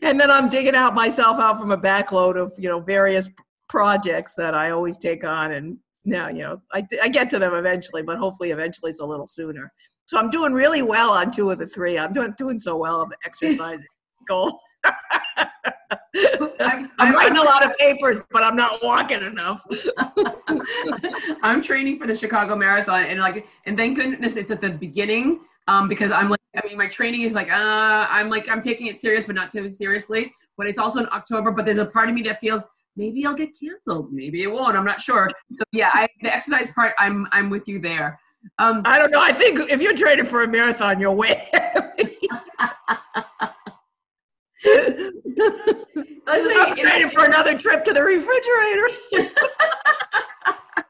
and 0.02 0.20
then 0.20 0.30
I'm 0.30 0.50
digging 0.50 0.76
out 0.76 0.94
myself 0.94 1.40
out 1.40 1.58
from 1.58 1.72
a 1.72 1.78
backload 1.78 2.36
of 2.36 2.52
you 2.58 2.68
know 2.68 2.82
various 2.82 3.30
projects 3.70 4.36
that 4.36 4.54
I 4.54 4.72
always 4.72 4.98
take 4.98 5.24
on 5.24 5.54
and 5.54 5.78
now 6.06 6.30
you 6.30 6.44
know 6.44 6.62
I, 6.72 6.86
I 7.02 7.10
get 7.10 7.30
to 7.32 7.40
them 7.40 7.54
eventually 7.54 8.02
but 8.02 8.18
hopefully 8.18 8.52
eventually 8.52 8.90
it's 8.90 9.00
a 9.00 9.06
little 9.06 9.28
sooner 9.28 9.72
so 10.06 10.18
i'm 10.18 10.30
doing 10.30 10.54
really 10.54 10.82
well 10.82 11.12
on 11.12 11.32
two 11.32 11.50
of 11.50 11.60
the 11.60 11.68
three 11.68 11.98
i'm 11.98 12.14
doing 12.14 12.34
doing 12.38 12.60
so 12.60 12.76
well 12.78 13.02
of 13.02 13.12
exercising 13.26 13.88
goal 14.28 14.60
I'm, 16.60 16.92
I'm, 16.98 17.14
writing 17.14 17.38
a 17.38 17.44
lot 17.44 17.66
of 17.66 17.76
papers, 17.78 18.20
but 18.32 18.44
I'm 18.44 18.56
not 18.56 18.84
walking 18.84 19.22
enough. 19.24 19.66
I'm 21.44 21.62
training 21.62 22.00
for 22.00 22.08
the 22.08 22.16
Chicago 22.16 22.56
Marathon, 22.56 23.04
and 23.04 23.20
like, 23.20 23.48
and 23.66 23.78
thank 23.78 23.98
goodness 23.98 24.36
it's 24.36 24.52
at 24.52 24.62
the 24.62 24.70
beginning, 24.70 25.42
um, 25.68 25.88
because 25.88 26.12
I'm 26.12 26.30
like, 26.30 26.40
I 26.56 26.68
mean, 26.68 26.78
my 26.78 26.88
training 26.88 27.22
is 27.22 27.34
like, 27.34 27.50
uh, 27.50 28.08
I'm 28.10 28.30
like, 28.30 28.50
I'm 28.50 28.62
taking 28.62 28.88
it 28.88 29.00
serious, 29.00 29.26
but 29.26 29.36
not 29.36 29.52
too 29.52 29.70
seriously. 29.70 30.34
But 30.58 30.68
it's 30.68 30.80
also 30.80 31.00
in 31.00 31.08
October. 31.12 31.52
But 31.52 31.66
there's 31.66 31.78
a 31.78 31.86
part 31.86 32.10
of 32.10 32.16
me 32.16 32.22
that 32.24 32.40
feels 32.40 32.64
maybe 32.96 33.26
I'll 33.26 33.36
get 33.36 33.58
canceled. 33.60 34.12
Maybe 34.12 34.44
it 34.44 34.52
won't. 34.52 34.78
I'm 34.78 34.86
not 34.86 35.02
sure. 35.02 35.30
So 35.56 35.64
yeah, 35.72 35.92
I, 35.94 36.08
the 36.22 36.34
exercise 36.34 36.72
part, 36.72 36.94
I'm 37.00 37.28
I'm 37.32 37.50
with 37.50 37.68
you 37.68 37.80
there. 37.80 38.20
Um, 38.58 38.82
I 38.86 38.98
don't 38.98 39.12
know. 39.12 39.22
I 39.22 39.32
think 39.32 39.70
if 39.70 39.82
you're 39.82 39.96
training 39.96 40.26
for 40.26 40.44
a 40.44 40.48
marathon, 40.48 41.00
you're 41.00 41.14
way. 41.14 41.48
Listen, 44.66 46.54
I'm 46.58 46.76
training 46.76 47.10
for 47.10 47.26
another 47.26 47.58
trip 47.58 47.84
to 47.86 47.94
the 47.94 48.02
refrigerator. 48.02 48.88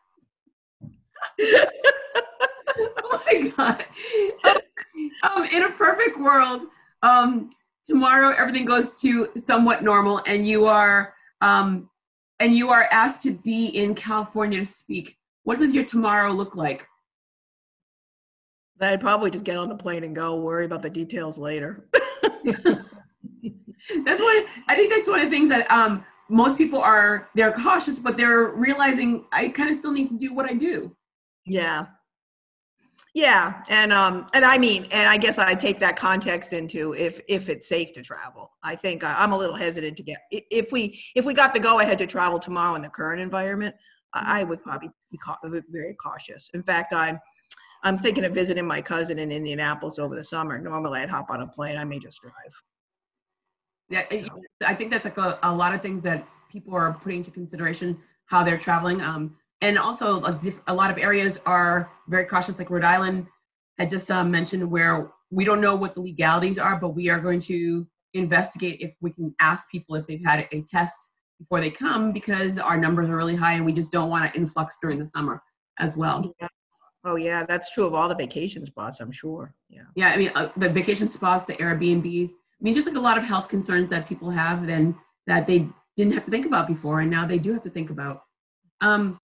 oh 2.78 3.24
my 3.26 3.54
god! 3.56 3.86
Um, 5.24 5.46
in 5.46 5.64
a 5.64 5.70
perfect 5.70 6.20
world, 6.20 6.64
um, 7.02 7.50
tomorrow 7.86 8.36
everything 8.38 8.66
goes 8.66 9.00
to 9.02 9.30
somewhat 9.42 9.84
normal, 9.84 10.22
and 10.28 10.46
you 10.48 10.66
are 10.66 11.14
um, 11.42 11.90
and 12.40 12.56
you 12.56 12.70
are 12.70 12.88
asked 12.92 13.22
to 13.24 13.32
be 13.32 13.68
in 13.68 13.94
California 13.96 14.60
to 14.60 14.66
speak, 14.66 15.18
what 15.44 15.60
does 15.60 15.74
your 15.74 15.86
tomorrow 15.86 16.32
look 16.32 16.56
like? 16.56 16.88
I'd 18.80 19.00
probably 19.00 19.30
just 19.30 19.44
get 19.44 19.58
on 19.58 19.70
the 19.70 19.76
plane 19.76 20.04
and 20.04 20.16
go, 20.16 20.36
worry 20.38 20.66
about 20.66 20.82
the 20.82 20.90
details 20.90 21.38
later. 21.38 21.88
that's 22.44 24.22
what 24.22 24.46
I 24.68 24.76
think 24.76 24.92
that's 24.92 25.08
one 25.08 25.20
of 25.20 25.26
the 25.26 25.30
things 25.30 25.50
that 25.50 25.70
um, 25.70 26.04
most 26.30 26.58
people 26.58 26.80
are 26.80 27.30
they're 27.36 27.52
cautious, 27.52 28.00
but 28.00 28.18
they're 28.18 28.50
realizing 28.50 29.26
I 29.32 29.50
kind 29.50 29.70
of 29.70 29.78
still 29.78 29.92
need 29.92 30.10
to 30.10 30.18
do 30.18 30.34
what 30.34 30.50
I 30.50 30.54
do. 30.54 30.96
Yeah, 31.46 31.88
yeah, 33.14 33.64
and 33.68 33.92
um, 33.92 34.28
and 34.34 34.46
I 34.46 34.58
mean, 34.58 34.88
and 34.92 35.10
I 35.10 35.18
guess 35.18 35.38
I 35.38 35.54
take 35.54 35.80
that 35.80 35.98
context 35.98 36.54
into 36.54 36.94
if 36.94 37.20
if 37.28 37.50
it's 37.50 37.68
safe 37.68 37.92
to 37.94 38.02
travel. 38.02 38.52
I 38.64 38.76
think 38.76 39.04
I, 39.04 39.14
I'm 39.18 39.34
a 39.34 39.38
little 39.38 39.56
hesitant 39.56 39.98
to 39.98 40.04
get 40.04 40.20
if 40.32 40.72
we 40.72 41.02
if 41.16 41.26
we 41.26 41.34
got 41.34 41.54
the 41.54 41.60
go 41.60 41.80
ahead 41.80 42.00
to 42.00 42.08
travel 42.08 42.40
tomorrow 42.40 42.76
in 42.76 42.82
the 42.82 42.90
current 42.90 43.22
environment, 43.22 43.76
I 44.14 44.46
would 44.46 44.64
probably 44.64 44.92
be 45.12 45.20
very 45.70 45.94
cautious. 45.96 46.50
In 46.54 46.64
fact, 46.64 46.94
I'm 46.94 47.20
I'm 47.84 47.98
thinking 47.98 48.24
of 48.24 48.34
visiting 48.34 48.66
my 48.66 48.82
cousin 48.82 49.20
in 49.20 49.30
Indianapolis 49.30 50.00
over 50.00 50.16
the 50.16 50.24
summer. 50.24 50.58
Normally, 50.60 51.02
I'd 51.02 51.10
hop 51.10 51.32
on 51.32 51.42
a 51.42 51.48
plane. 51.48 51.78
I 51.78 51.84
may 51.84 52.00
just 52.00 52.22
drive. 52.22 52.34
Yeah, 53.90 54.04
so. 54.10 54.40
I 54.66 54.74
think 54.74 54.90
that's 54.90 55.04
like 55.04 55.18
a, 55.18 55.38
a 55.44 55.54
lot 55.54 55.76
of 55.76 55.82
things 55.82 56.02
that 56.04 56.26
people 56.50 56.74
are 56.76 56.94
putting 56.94 57.18
into 57.18 57.32
consideration 57.32 58.00
how 58.26 58.42
they're 58.42 58.58
traveling. 58.58 59.02
Um, 59.02 59.36
and 59.62 59.78
also 59.78 60.22
a, 60.68 60.74
lot 60.74 60.90
of 60.90 60.98
areas 60.98 61.40
are 61.46 61.90
very 62.08 62.26
cautious 62.26 62.58
like 62.58 62.70
rhode 62.70 62.84
island 62.84 63.28
had 63.78 63.90
just 63.90 64.10
uh, 64.12 64.24
mentioned 64.24 64.70
where 64.70 65.12
we 65.30 65.46
don't 65.46 65.62
know 65.62 65.76
what 65.76 65.96
the 65.96 66.02
legalities 66.02 66.60
are 66.60 66.78
but 66.78 66.90
we 66.90 67.10
are 67.10 67.20
going 67.20 67.40
to 67.40 67.88
investigate 68.14 68.82
if 68.82 68.94
we 69.02 69.12
can 69.12 69.34
ask 69.40 69.70
people 69.70 69.96
if 69.96 70.06
they've 70.08 70.24
had 70.24 70.48
a 70.52 70.62
test 70.64 71.10
before 71.40 71.62
they 71.62 71.72
come 71.72 72.12
because 72.12 72.58
our 72.58 72.78
numbers 72.78 73.10
are 73.10 73.16
really 73.16 73.36
high 73.36 73.54
and 73.54 73.66
we 73.66 73.72
just 73.72 73.92
don't 73.92 74.10
want 74.10 74.26
to 74.26 74.40
influx 74.40 74.78
during 74.82 75.00
the 75.00 75.06
summer 75.06 75.42
as 75.80 75.96
well 75.96 76.34
yeah. 76.42 76.48
oh 77.06 77.16
yeah 77.16 77.46
that's 77.46 77.74
true 77.74 77.86
of 77.86 77.94
all 77.94 78.10
the 78.10 78.16
vacation 78.16 78.66
spots 78.66 79.00
i'm 79.00 79.12
sure 79.12 79.54
yeah 79.70 79.84
yeah 79.96 80.10
i 80.10 80.18
mean 80.18 80.32
uh, 80.36 80.50
the 80.58 80.70
vacation 80.70 81.08
spots 81.08 81.46
the 81.46 81.54
airbnbs 81.54 82.30
i 82.30 82.62
mean 82.62 82.74
just 82.74 82.86
like 82.86 82.98
a 82.98 83.00
lot 83.00 83.18
of 83.18 83.24
health 83.24 83.48
concerns 83.48 83.90
that 83.90 84.08
people 84.08 84.30
have 84.30 84.68
then 84.68 84.96
that 85.28 85.48
they 85.48 85.70
didn't 85.98 86.14
have 86.14 86.26
to 86.26 86.32
think 86.32 86.46
about 86.46 86.68
before, 86.68 87.02
and 87.02 87.12
now 87.12 87.26
they 87.26 87.38
do 87.38 87.54
have 87.54 87.64
to 87.64 87.70
think 87.70 87.90
about. 87.90 88.24
Um, 88.82 89.20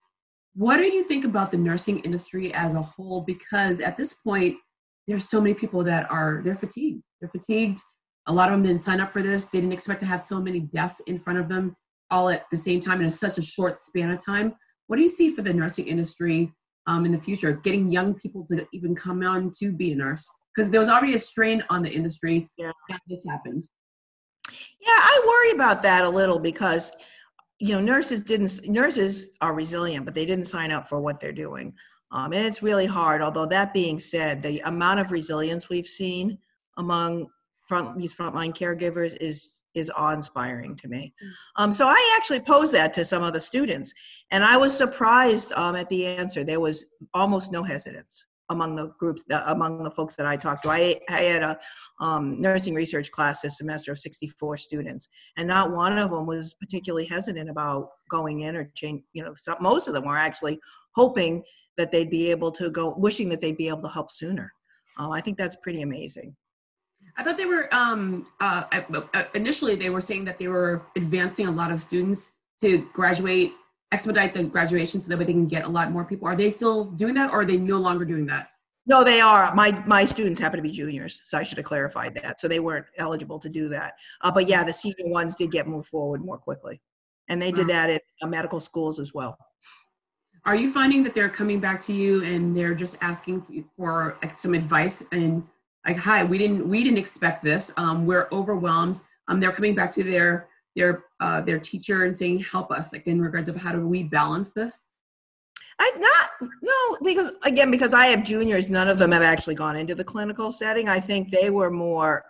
what 0.58 0.78
do 0.78 0.86
you 0.86 1.04
think 1.04 1.24
about 1.24 1.52
the 1.52 1.58
nursing 1.58 2.00
industry 2.00 2.52
as 2.52 2.74
a 2.74 2.82
whole? 2.82 3.22
Because 3.22 3.80
at 3.80 3.96
this 3.96 4.16
point, 4.16 4.56
there's 5.08 5.30
so 5.30 5.40
many 5.40 5.54
people 5.54 5.84
that 5.84 6.10
are 6.10 6.42
they're 6.44 6.56
fatigued. 6.56 7.04
They're 7.22 7.30
fatigued. 7.30 7.80
A 8.26 8.34
lot 8.34 8.50
of 8.50 8.54
them 8.54 8.64
didn't 8.64 8.82
sign 8.82 9.00
up 9.00 9.12
for 9.12 9.22
this. 9.22 9.46
They 9.46 9.60
didn't 9.60 9.74
expect 9.74 10.00
to 10.00 10.08
have 10.08 10.20
so 10.20 10.42
many 10.42 10.60
deaths 10.60 11.00
in 11.02 11.20
front 11.20 11.38
of 11.38 11.48
them 11.48 11.76
all 12.10 12.30
at 12.30 12.46
the 12.52 12.58
same 12.58 12.82
time 12.82 13.02
in 13.02 13.12
such 13.12 13.38
a 13.38 13.44
short 13.44 13.78
span 13.78 14.10
of 14.10 14.24
time. 14.24 14.56
What 14.88 14.96
do 14.96 15.04
you 15.04 15.10
see 15.10 15.32
for 15.32 15.44
the 15.44 15.54
nursing 15.54 15.88
industry 15.88 16.52
um, 16.88 17.06
in 17.06 17.12
the 17.12 17.22
future? 17.22 17.54
Getting 17.54 17.92
young 17.92 18.16
people 18.16 18.48
to 18.52 18.66
even 18.74 18.96
come 18.96 19.22
on 19.22 19.52
to 19.60 19.72
be 19.72 19.92
a 19.92 19.96
nurse 19.96 20.28
because 20.56 20.72
there 20.72 20.80
was 20.80 20.90
already 20.90 21.14
a 21.14 21.20
strain 21.20 21.64
on 21.70 21.84
the 21.84 21.92
industry. 21.92 22.50
Yeah, 22.58 22.72
this 23.08 23.24
happened. 23.30 23.68
Yeah, 24.50 24.90
I 24.90 25.24
worry 25.28 25.52
about 25.52 25.84
that 25.84 26.04
a 26.04 26.10
little 26.10 26.40
because 26.40 26.92
you 27.60 27.74
know 27.74 27.82
nurses 27.82 28.22
didn't 28.22 28.68
nurses 28.68 29.30
are 29.42 29.54
resilient, 29.54 30.06
but 30.06 30.14
they 30.14 30.26
didn't 30.26 30.46
sign 30.46 30.72
up 30.72 30.88
for 30.88 31.00
what 31.00 31.20
they're 31.20 31.32
doing. 31.32 31.74
Um, 32.12 32.32
and 32.32 32.46
it's 32.46 32.64
really 32.64 32.86
hard. 32.86 33.22
Although 33.22 33.48
that 33.48 33.74
being 33.74 34.00
said, 34.00 34.40
the 34.42 34.60
amount 34.62 35.00
of 35.00 35.12
resilience 35.12 35.70
we've 35.70 35.88
seen 35.88 36.38
among 36.78 37.28
front 37.68 37.98
these 37.98 38.16
frontline 38.16 38.56
caregivers 38.56 39.18
is 39.20 39.62
is 39.74 39.92
awe-inspiring 39.96 40.76
to 40.76 40.88
me. 40.88 41.14
Mm. 41.24 41.32
Um, 41.58 41.72
so 41.72 41.86
I 41.88 42.16
actually 42.18 42.40
posed 42.40 42.74
that 42.74 42.94
to 42.94 43.06
some 43.06 43.24
of 43.24 43.34
the 43.34 43.42
students, 43.42 43.94
and 44.32 44.44
I 44.44 44.58
was 44.58 44.76
surprised 44.76 45.52
um, 45.54 45.76
at 45.76 45.88
the 45.90 46.06
answer. 46.06 46.44
There 46.44 46.60
was 46.60 46.86
almost 47.14 47.52
no 47.52 47.64
hesitance 47.64 48.26
among 48.50 48.76
the 48.76 48.88
groups 49.00 49.24
that, 49.28 49.44
among 49.48 49.84
the 49.84 49.92
folks 49.92 50.16
that 50.16 50.26
I 50.26 50.38
talked 50.38 50.64
to. 50.64 50.70
I, 50.70 51.00
I 51.10 51.22
had 51.22 51.44
a 51.44 51.60
um, 52.00 52.40
nursing 52.40 52.74
research 52.74 53.12
class 53.12 53.42
this 53.42 53.58
semester 53.58 53.92
of 53.92 54.00
64 54.00 54.58
students, 54.58 55.10
and 55.36 55.48
not 55.48 55.72
one 55.72 55.98
of 55.98 56.12
them 56.12 56.26
was 56.26 56.54
particularly 56.54 57.06
hesitant 57.06 57.50
about 57.50 57.90
going 58.10 58.42
in 58.42 58.56
or 58.56 58.72
change. 58.76 59.04
You 59.14 59.26
know, 59.26 59.34
some, 59.36 59.58
most 59.62 59.88
of 59.88 59.94
them 59.94 60.06
were 60.06 60.18
actually 60.18 60.60
hoping 60.96 61.44
that 61.78 61.92
they'd 61.92 62.10
be 62.10 62.32
able 62.32 62.52
to 62.52 62.70
go, 62.70 62.96
wishing 62.98 63.30
that 63.30 63.42
they'd 63.42 63.58
be 63.58 63.68
able 63.68 63.84
to 63.84 63.90
help 63.90 64.12
sooner. 64.12 64.52
Uh, 65.00 65.12
I 65.12 65.22
think 65.22 65.38
that's 65.38 65.56
pretty 65.58 65.82
amazing. 65.82 66.36
I 67.18 67.24
thought 67.24 67.38
they 67.38 67.46
were 67.46 67.74
um, 67.74 68.28
uh, 68.40 68.64
uh, 69.14 69.24
initially 69.34 69.76
they 69.76 69.90
were 69.90 70.02
saying 70.02 70.26
that 70.26 70.38
they 70.38 70.48
were 70.48 70.84
advancing 70.96 71.48
a 71.48 71.52
lot 71.52 71.72
of 71.72 71.82
students 71.82 72.34
to 72.62 72.88
graduate, 72.94 73.54
expedite 73.92 74.34
the 74.34 74.44
graduation 74.44 75.02
so 75.02 75.10
that 75.10 75.18
way 75.18 75.26
they 75.26 75.34
can 75.34 75.48
get 75.48 75.66
a 75.66 75.70
lot 75.70 75.92
more 75.92 76.04
people. 76.04 76.28
Are 76.28 76.36
they 76.36 76.50
still 76.50 76.86
doing 76.86 77.14
that, 77.16 77.32
or 77.32 77.42
are 77.42 77.46
they 77.46 77.58
no 77.58 77.78
longer 77.78 78.06
doing 78.06 78.26
that? 78.28 78.50
No, 78.86 79.04
they 79.04 79.20
are. 79.20 79.54
My 79.54 79.72
my 79.86 80.06
students 80.06 80.40
happen 80.40 80.58
to 80.58 80.64
be 80.64 80.72
juniors, 80.72 81.22
so 81.26 81.38
I 81.38 81.44
should 81.44 81.58
have 81.58 81.66
clarified 81.66 82.14
that. 82.16 82.40
So 82.40 82.48
they 82.48 82.60
weren't 82.60 82.86
eligible 82.98 83.40
to 83.40 83.50
do 83.50 83.70
that. 83.70 83.96
Uh, 84.22 84.32
but 84.32 84.48
yeah, 84.48 84.64
the 84.64 84.74
senior 84.74 85.08
ones 85.08 85.36
did 85.36 85.52
get 85.52 85.68
moved 85.68 85.90
forward 85.90 86.24
more 86.24 86.38
quickly, 86.38 86.80
and 87.28 87.42
they 87.42 87.52
did 87.52 87.68
that 87.68 87.90
at 87.90 88.02
uh, 88.22 88.28
medical 88.28 88.60
schools 88.60 89.00
as 89.00 89.14
well. 89.14 89.38
Are 90.46 90.56
you 90.56 90.72
finding 90.72 91.04
that 91.04 91.14
they're 91.14 91.28
coming 91.28 91.60
back 91.60 91.82
to 91.84 91.94
you 91.94 92.24
and 92.24 92.56
they're 92.56 92.74
just 92.74 92.96
asking 93.02 93.66
for 93.76 94.18
some 94.34 94.54
advice 94.54 95.04
and 95.12 95.46
like, 95.86 95.98
hi, 95.98 96.24
we 96.24 96.38
didn't 96.38 96.68
we 96.68 96.84
didn't 96.84 96.98
expect 96.98 97.44
this. 97.44 97.74
Um, 97.76 98.06
we're 98.06 98.30
overwhelmed. 98.32 99.02
Um, 99.28 99.42
they're 99.42 99.52
coming 99.52 99.76
back 99.76 99.92
to 99.96 100.04
their 100.04 100.48
their 100.78 101.06
uh, 101.20 101.42
their 101.42 101.60
teacher 101.60 102.06
and 102.06 102.16
saying, 102.16 102.40
help 102.40 102.72
us, 102.72 102.94
like 102.94 103.08
in 103.08 103.20
regards 103.20 103.50
of 103.50 103.58
how 103.58 103.74
do 103.74 103.86
we 103.86 104.04
balance 104.04 104.52
this. 104.52 104.92
I've 105.80 106.00
not 106.00 106.30
no 106.62 106.98
because 107.04 107.34
again 107.44 107.70
because 107.70 107.94
I 107.94 108.06
have 108.08 108.24
juniors, 108.24 108.70
none 108.70 108.88
of 108.88 108.98
them 108.98 109.12
have 109.12 109.24
actually 109.24 109.56
gone 109.56 109.76
into 109.76 109.96
the 109.96 110.04
clinical 110.04 110.52
setting. 110.52 110.88
I 110.88 111.00
think 111.00 111.32
they 111.32 111.50
were 111.50 111.70
more 111.70 112.24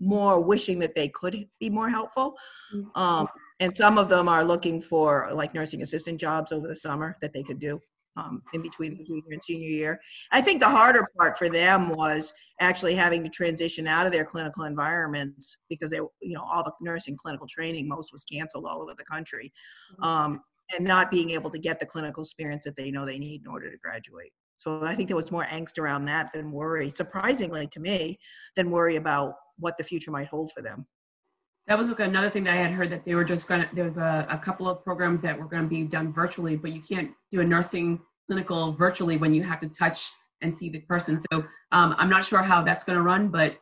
more 0.00 0.40
wishing 0.40 0.78
that 0.80 0.94
they 0.94 1.08
could 1.08 1.48
be 1.60 1.70
more 1.70 1.88
helpful. 1.88 2.34
Mm-hmm. 2.74 3.00
Um, 3.00 3.28
and 3.60 3.76
some 3.76 3.98
of 3.98 4.08
them 4.08 4.28
are 4.28 4.42
looking 4.44 4.82
for 4.82 5.30
like 5.32 5.54
nursing 5.54 5.82
assistant 5.82 6.18
jobs 6.18 6.50
over 6.50 6.66
the 6.66 6.74
summer 6.74 7.16
that 7.20 7.32
they 7.32 7.42
could 7.42 7.60
do 7.60 7.80
um, 8.16 8.42
in 8.52 8.62
between 8.62 8.96
the 8.96 9.04
junior 9.04 9.22
and 9.30 9.42
senior 9.42 9.68
year. 9.68 10.00
I 10.30 10.40
think 10.40 10.60
the 10.60 10.68
harder 10.68 11.06
part 11.18 11.38
for 11.38 11.48
them 11.48 11.90
was 11.90 12.32
actually 12.60 12.94
having 12.94 13.22
to 13.24 13.30
transition 13.30 13.86
out 13.86 14.06
of 14.06 14.12
their 14.12 14.24
clinical 14.24 14.64
environments 14.64 15.56
because 15.68 15.90
they, 15.90 15.98
you 16.20 16.34
know, 16.34 16.44
all 16.50 16.62
the 16.62 16.72
nursing 16.80 17.16
clinical 17.16 17.46
training, 17.46 17.88
most 17.88 18.12
was 18.12 18.24
canceled 18.24 18.66
all 18.66 18.82
over 18.82 18.94
the 18.96 19.04
country, 19.04 19.52
mm-hmm. 19.92 20.04
um, 20.04 20.40
and 20.76 20.86
not 20.86 21.10
being 21.10 21.30
able 21.30 21.50
to 21.50 21.58
get 21.58 21.80
the 21.80 21.86
clinical 21.86 22.22
experience 22.22 22.64
that 22.64 22.76
they 22.76 22.90
know 22.90 23.04
they 23.04 23.18
need 23.18 23.42
in 23.42 23.48
order 23.48 23.70
to 23.70 23.78
graduate. 23.78 24.32
So 24.56 24.84
I 24.84 24.94
think 24.94 25.08
there 25.08 25.16
was 25.16 25.32
more 25.32 25.46
angst 25.46 25.78
around 25.78 26.04
that 26.04 26.32
than 26.32 26.52
worry, 26.52 26.88
surprisingly 26.90 27.66
to 27.68 27.80
me, 27.80 28.18
than 28.54 28.70
worry 28.70 28.96
about 28.96 29.34
what 29.58 29.76
the 29.76 29.84
future 29.84 30.10
might 30.10 30.28
hold 30.28 30.52
for 30.52 30.62
them 30.62 30.86
that 31.68 31.78
was 31.78 31.88
another 31.88 32.28
thing 32.28 32.44
that 32.44 32.54
I 32.54 32.56
had 32.56 32.72
heard 32.72 32.90
that 32.90 33.04
they 33.04 33.14
were 33.14 33.24
just 33.24 33.46
gonna. 33.46 33.68
There 33.72 33.84
was 33.84 33.98
a, 33.98 34.26
a 34.28 34.38
couple 34.38 34.68
of 34.68 34.84
programs 34.84 35.20
that 35.22 35.38
were 35.38 35.46
going 35.46 35.62
to 35.62 35.68
be 35.68 35.84
done 35.84 36.12
virtually, 36.12 36.56
but 36.56 36.72
you 36.72 36.80
can't 36.80 37.12
do 37.30 37.40
a 37.40 37.44
nursing 37.44 38.00
clinical 38.26 38.72
virtually 38.72 39.16
when 39.16 39.32
you 39.32 39.42
have 39.42 39.60
to 39.60 39.68
touch 39.68 40.10
and 40.40 40.52
see 40.52 40.68
the 40.68 40.80
person. 40.80 41.20
So 41.32 41.44
um, 41.70 41.94
I'm 41.98 42.10
not 42.10 42.24
sure 42.24 42.42
how 42.42 42.62
that's 42.62 42.84
going 42.84 42.96
to 42.96 43.02
run, 43.02 43.28
but 43.28 43.56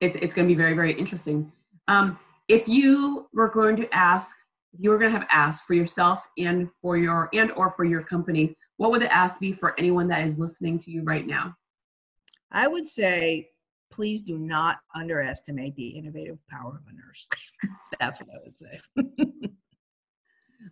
it's 0.00 0.16
it's 0.16 0.34
going 0.34 0.48
to 0.48 0.54
be 0.54 0.58
very 0.58 0.74
very 0.74 0.92
interesting. 0.92 1.52
Um, 1.88 2.18
if 2.48 2.66
you 2.68 3.28
were 3.32 3.48
going 3.48 3.76
to 3.76 3.94
ask, 3.94 4.34
if 4.72 4.80
you 4.82 4.90
were 4.90 4.98
going 4.98 5.12
to 5.12 5.18
have 5.18 5.28
asked 5.30 5.66
for 5.66 5.74
yourself 5.74 6.26
and 6.38 6.68
for 6.80 6.96
your 6.96 7.28
and 7.34 7.52
or 7.52 7.72
for 7.72 7.84
your 7.84 8.02
company, 8.02 8.56
what 8.78 8.90
would 8.90 9.02
the 9.02 9.14
ask 9.14 9.40
be 9.40 9.52
for 9.52 9.78
anyone 9.78 10.08
that 10.08 10.26
is 10.26 10.38
listening 10.38 10.78
to 10.78 10.90
you 10.90 11.02
right 11.02 11.26
now? 11.26 11.54
I 12.50 12.66
would 12.66 12.88
say 12.88 13.50
please 13.90 14.22
do 14.22 14.38
not 14.38 14.78
underestimate 14.94 15.76
the 15.76 15.88
innovative 15.88 16.38
power 16.48 16.80
of 16.80 16.82
a 16.88 16.94
nurse. 16.94 17.28
That's 18.00 18.20
what 18.20 18.30
I 18.30 18.38
would 18.44 18.56
say. 18.56 18.80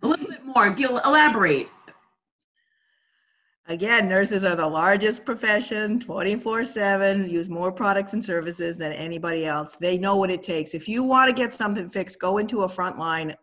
a 0.02 0.06
little 0.06 0.26
bit 0.26 0.44
more. 0.44 0.70
Gil, 0.70 0.98
elaborate. 0.98 1.68
Again, 3.68 4.08
nurses 4.08 4.44
are 4.44 4.56
the 4.56 4.66
largest 4.66 5.24
profession, 5.24 6.00
24 6.00 6.64
7, 6.64 7.30
use 7.30 7.48
more 7.48 7.70
products 7.70 8.12
and 8.12 8.24
services 8.24 8.76
than 8.76 8.92
anybody 8.92 9.46
else. 9.46 9.76
They 9.76 9.96
know 9.96 10.16
what 10.16 10.32
it 10.32 10.42
takes. 10.42 10.74
If 10.74 10.88
you 10.88 11.04
want 11.04 11.28
to 11.28 11.32
get 11.32 11.54
something 11.54 11.88
fixed, 11.88 12.18
go 12.18 12.38
into 12.38 12.62
a 12.62 12.68
frontline, 12.68 13.34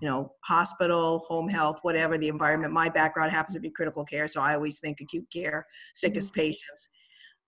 you 0.00 0.08
know, 0.08 0.32
hospital, 0.40 1.18
home 1.20 1.46
health, 1.46 1.80
whatever 1.82 2.16
the 2.16 2.28
environment. 2.28 2.72
My 2.72 2.88
background 2.88 3.32
happens 3.32 3.54
to 3.54 3.60
be 3.60 3.70
critical 3.70 4.02
care, 4.02 4.26
so 4.26 4.40
I 4.40 4.54
always 4.54 4.80
think 4.80 5.02
acute 5.02 5.26
care, 5.30 5.66
sickest 5.94 6.28
mm-hmm. 6.28 6.40
patients 6.40 6.88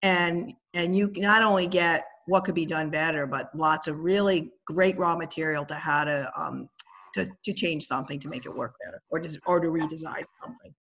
and 0.03 0.53
and 0.75 0.95
you 0.95 1.13
not 1.17 1.43
only 1.43 1.67
get 1.67 2.05
what 2.27 2.45
could 2.45 2.55
be 2.55 2.67
done 2.67 2.91
better 2.91 3.27
but 3.27 3.51
lots 3.55 3.89
of 3.89 3.99
really 3.99 4.53
great 4.67 4.97
raw 4.99 5.17
material 5.17 5.65
to 5.65 5.75
how 5.75 6.05
to 6.05 6.31
um, 6.37 6.69
to, 7.15 7.29
to 7.45 7.53
change 7.53 7.87
something 7.87 8.21
to 8.21 8.29
make 8.29 8.45
it 8.45 8.55
work 8.55 8.75
better 8.85 9.03
or 9.11 9.21
to, 9.21 9.41
or 9.47 9.61
to 9.61 9.69
redesign 9.69 10.25
something. 10.43 10.75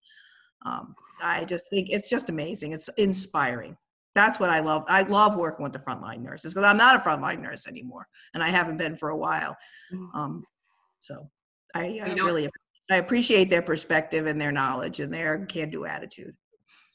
Um, 0.67 0.95
i 1.23 1.45
just 1.45 1.69
think 1.71 1.89
it's 1.91 2.09
just 2.09 2.29
amazing. 2.31 2.73
It's 2.73 2.89
inspiring. 2.97 3.77
That's 4.15 4.41
what 4.41 4.51
i 4.51 4.61
love. 4.61 4.85
I 4.89 5.03
love 5.03 5.37
working 5.37 5.63
with 5.63 5.73
the 5.73 5.79
frontline 5.79 6.21
nurses 6.21 6.55
because 6.55 6.69
i'm 6.69 6.79
not 6.79 6.97
a 6.97 6.99
frontline 6.99 7.41
nurse 7.41 7.67
anymore 7.67 8.07
and 8.33 8.43
i 8.43 8.49
haven't 8.49 8.79
been 8.79 8.97
for 8.97 9.11
a 9.11 9.17
while. 9.17 9.57
Mm-hmm. 9.93 10.19
um, 10.19 10.45
so 11.01 11.29
i, 11.75 12.01
I 12.03 12.13
really 12.15 12.49
i 12.91 12.97
appreciate 12.97 13.51
their 13.51 13.63
perspective 13.63 14.27
and 14.27 14.41
their 14.41 14.53
knowledge 14.53 15.01
and 15.01 15.13
their 15.13 15.45
can-do 15.47 15.85
attitude 15.85 16.35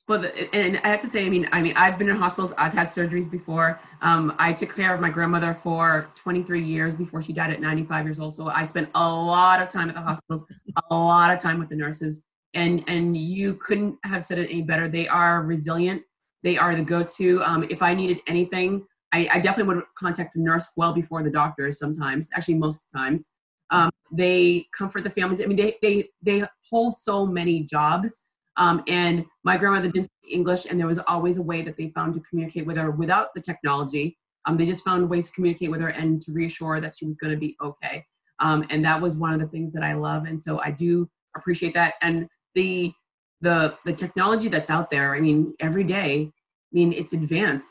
well, 0.09 0.25
and 0.53 0.81
I 0.83 0.87
have 0.87 1.01
to 1.01 1.07
say, 1.07 1.23
I 1.23 1.29
mean, 1.29 1.47
I 1.51 1.61
mean, 1.61 1.73
I've 1.75 1.99
been 1.99 2.09
in 2.09 2.15
hospitals. 2.15 2.51
I've 2.57 2.73
had 2.73 2.87
surgeries 2.87 3.29
before. 3.29 3.79
Um, 4.01 4.35
I 4.39 4.51
took 4.51 4.75
care 4.75 4.91
of 4.91 4.99
my 4.99 5.09
grandmother 5.11 5.53
for 5.53 6.09
23 6.15 6.63
years 6.63 6.95
before 6.95 7.21
she 7.21 7.31
died 7.31 7.51
at 7.51 7.61
95 7.61 8.05
years 8.05 8.19
old. 8.19 8.33
So 8.33 8.49
I 8.49 8.63
spent 8.63 8.89
a 8.95 9.07
lot 9.07 9.61
of 9.61 9.69
time 9.69 9.87
at 9.87 9.93
the 9.93 10.01
hospitals, 10.01 10.45
a 10.89 10.95
lot 10.95 11.31
of 11.31 11.39
time 11.39 11.59
with 11.59 11.69
the 11.69 11.75
nurses, 11.75 12.23
and 12.55 12.83
and 12.87 13.15
you 13.15 13.53
couldn't 13.53 13.99
have 14.03 14.25
said 14.25 14.39
it 14.39 14.49
any 14.49 14.63
better. 14.63 14.89
They 14.89 15.07
are 15.07 15.43
resilient. 15.43 16.01
They 16.41 16.57
are 16.57 16.75
the 16.75 16.81
go-to. 16.81 17.43
Um, 17.43 17.67
if 17.69 17.83
I 17.83 17.93
needed 17.93 18.17
anything, 18.25 18.87
I, 19.13 19.29
I, 19.31 19.39
definitely 19.39 19.75
would 19.75 19.83
contact 19.95 20.33
the 20.33 20.41
nurse 20.41 20.69
well 20.75 20.93
before 20.93 21.21
the 21.21 21.29
doctors. 21.29 21.77
Sometimes, 21.77 22.29
actually, 22.33 22.55
most 22.55 22.85
times, 22.95 23.27
um, 23.69 23.91
they 24.11 24.65
comfort 24.75 25.03
the 25.03 25.11
families. 25.11 25.39
I 25.39 25.45
mean, 25.45 25.57
they 25.57 25.75
they 25.83 26.09
they 26.23 26.43
hold 26.67 26.95
so 26.95 27.27
many 27.27 27.63
jobs 27.63 28.21
um, 28.59 28.83
and 28.87 29.25
my 29.43 29.57
grandmother 29.57 29.87
didn't 29.87 30.05
speak 30.05 30.33
English, 30.33 30.67
and 30.69 30.77
there 30.77 30.85
was 30.85 30.99
always 30.99 31.37
a 31.37 31.41
way 31.41 31.61
that 31.61 31.77
they 31.77 31.89
found 31.89 32.13
to 32.13 32.19
communicate 32.29 32.67
with 32.67 32.75
her 32.77 32.91
without 32.91 33.33
the 33.33 33.41
technology. 33.41 34.17
Um, 34.45 34.57
they 34.57 34.65
just 34.65 34.83
found 34.83 35.09
ways 35.09 35.27
to 35.27 35.33
communicate 35.33 35.71
with 35.71 35.79
her 35.79 35.87
and 35.87 36.21
to 36.21 36.33
reassure 36.33 36.75
her 36.75 36.81
that 36.81 36.97
she 36.97 37.05
was 37.05 37.17
going 37.17 37.31
to 37.33 37.39
be 37.39 37.55
okay. 37.63 38.05
Um, 38.39 38.65
and 38.69 38.83
that 38.83 39.01
was 39.01 39.17
one 39.17 39.33
of 39.33 39.39
the 39.39 39.47
things 39.47 39.73
that 39.73 39.83
I 39.83 39.93
love, 39.93 40.25
and 40.25 40.41
so 40.41 40.59
I 40.59 40.71
do 40.71 41.09
appreciate 41.35 41.73
that. 41.73 41.93
And 42.01 42.27
the 42.53 42.93
the 43.41 43.75
the 43.85 43.93
technology 43.93 44.49
that's 44.49 44.69
out 44.69 44.91
there, 44.91 45.15
I 45.15 45.21
mean, 45.21 45.53
every 45.61 45.85
day, 45.85 46.29
I 46.29 46.73
mean, 46.73 46.91
it's 46.91 47.13
advanced. 47.13 47.69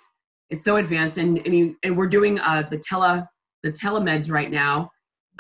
It's 0.49 0.65
so 0.65 0.77
advanced, 0.77 1.19
and 1.19 1.41
I 1.45 1.49
mean, 1.51 1.77
and 1.83 1.97
we're 1.99 2.09
doing 2.09 2.41
uh, 2.41 2.63
the 2.63 2.79
tele 2.79 3.29
the 3.63 3.73
telemeds 3.73 4.31
right 4.31 4.51
now. 4.51 4.91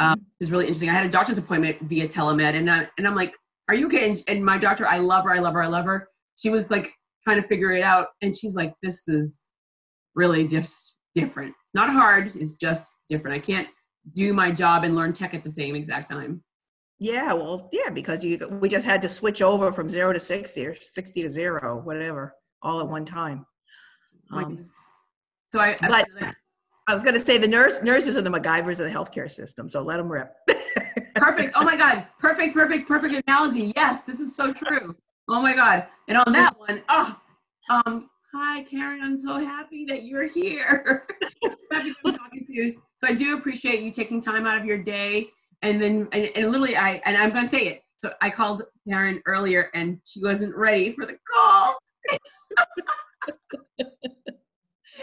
Um, 0.01 0.27
is 0.39 0.53
really 0.53 0.67
interesting. 0.67 0.91
I 0.91 0.93
had 0.93 1.07
a 1.07 1.09
doctor's 1.09 1.39
appointment 1.39 1.81
via 1.81 2.07
telemed, 2.07 2.55
and 2.55 2.71
I, 2.71 2.89
and 2.99 3.09
I'm 3.09 3.17
like, 3.17 3.35
are 3.69 3.75
you 3.75 3.87
okay? 3.87 4.11
And, 4.11 4.23
and 4.29 4.45
my 4.45 4.59
doctor, 4.59 4.87
I 4.87 4.99
love 4.99 5.25
her, 5.25 5.33
I 5.33 5.39
love 5.39 5.55
her, 5.55 5.63
I 5.63 5.67
love 5.67 5.85
her. 5.85 6.09
She 6.37 6.51
was 6.51 6.71
like 6.71 6.93
trying 7.25 7.41
to 7.41 7.49
figure 7.49 7.73
it 7.73 7.83
out, 7.83 8.09
and 8.23 8.37
she's 8.37 8.55
like, 8.55 8.75
this 8.83 9.09
is 9.09 9.39
really 10.15 10.47
just 10.47 10.99
different. 11.15 11.55
It's 11.65 11.75
not 11.75 11.91
hard, 11.91 12.35
it's 12.37 12.55
just 12.55 12.89
different. 13.09 13.37
I 13.37 13.41
can't 13.41 13.69
do 14.15 14.33
my 14.33 14.51
job 14.51 14.85
and 14.85 14.97
learn 14.97 15.13
tech 15.13 15.35
at 15.35 15.45
the 15.45 15.51
same 15.51 15.75
exact 15.75 16.11
time. 16.11 16.43
Yeah, 17.01 17.33
well, 17.33 17.69
yeah, 17.73 17.91
because 17.91 18.25
you 18.25 18.39
we 18.61 18.69
just 18.69 18.85
had 18.85 19.03
to 19.03 19.09
switch 19.09 19.41
over 19.41 19.73
from 19.73 19.89
zero 19.89 20.13
to 20.13 20.19
sixty 20.19 20.67
or 20.67 20.75
sixty 20.81 21.23
to 21.23 21.29
zero, 21.29 21.81
whatever, 21.85 22.35
all 22.63 22.81
at 22.81 22.89
one 22.89 23.05
time. 23.05 23.47
Um, 24.33 24.65
so 25.51 25.61
I, 25.61 25.77
but 25.81 26.07
I 26.89 26.95
was 26.95 27.03
going 27.03 27.15
to 27.15 27.21
say 27.21 27.37
the 27.37 27.47
nurse 27.47 27.83
nurses 27.83 28.17
are 28.17 28.23
the 28.23 28.31
MacGyvers 28.31 28.81
of 28.81 28.87
the 28.87 28.91
healthcare 28.91 29.31
system, 29.31 29.69
so 29.69 29.83
let 29.83 29.99
them 29.99 30.11
rip. 30.11 30.35
perfect. 31.17 31.53
Oh 31.55 31.63
my 31.63 31.77
God. 31.77 32.07
Perfect. 32.19 32.55
Perfect. 32.55 32.89
Perfect 32.89 33.29
analogy. 33.29 33.75
Yes, 33.77 34.05
this 34.05 34.21
is 34.21 34.35
so 34.35 34.55
true. 34.55 34.97
Oh 35.29 35.43
my 35.43 35.55
God. 35.55 35.87
And 36.09 36.17
on 36.17 36.33
that 36.33 36.59
one, 36.59 36.83
oh, 36.89 37.21
um, 37.69 38.09
hi 38.33 38.63
Karen. 38.63 39.03
I'm 39.03 39.21
so 39.21 39.39
happy 39.39 39.85
that 39.85 40.05
you're 40.05 40.29
here. 40.29 41.07
happy 41.71 41.91
to 41.91 41.97
be 42.03 42.13
talking 42.13 42.47
to 42.47 42.55
you. 42.55 42.83
So 42.97 43.07
I 43.07 43.13
do 43.13 43.37
appreciate 43.37 43.83
you 43.83 43.93
taking 43.93 44.23
time 44.23 44.47
out 44.47 44.59
of 44.59 44.65
your 44.65 44.79
day. 44.79 45.29
And 45.61 45.83
then, 45.83 46.09
and, 46.13 46.31
and 46.35 46.47
literally, 46.47 46.79
I 46.79 47.03
and 47.05 47.19
I'm 47.19 47.33
going 47.33 47.45
to 47.45 47.51
say 47.51 47.67
it. 47.67 47.83
So 48.01 48.15
I 48.23 48.31
called 48.31 48.63
Karen 48.89 49.21
earlier, 49.27 49.71
and 49.75 50.01
she 50.07 50.23
wasn't 50.23 50.57
ready 50.57 50.95
for 50.95 51.05
the 51.05 51.19
call. 51.31 51.77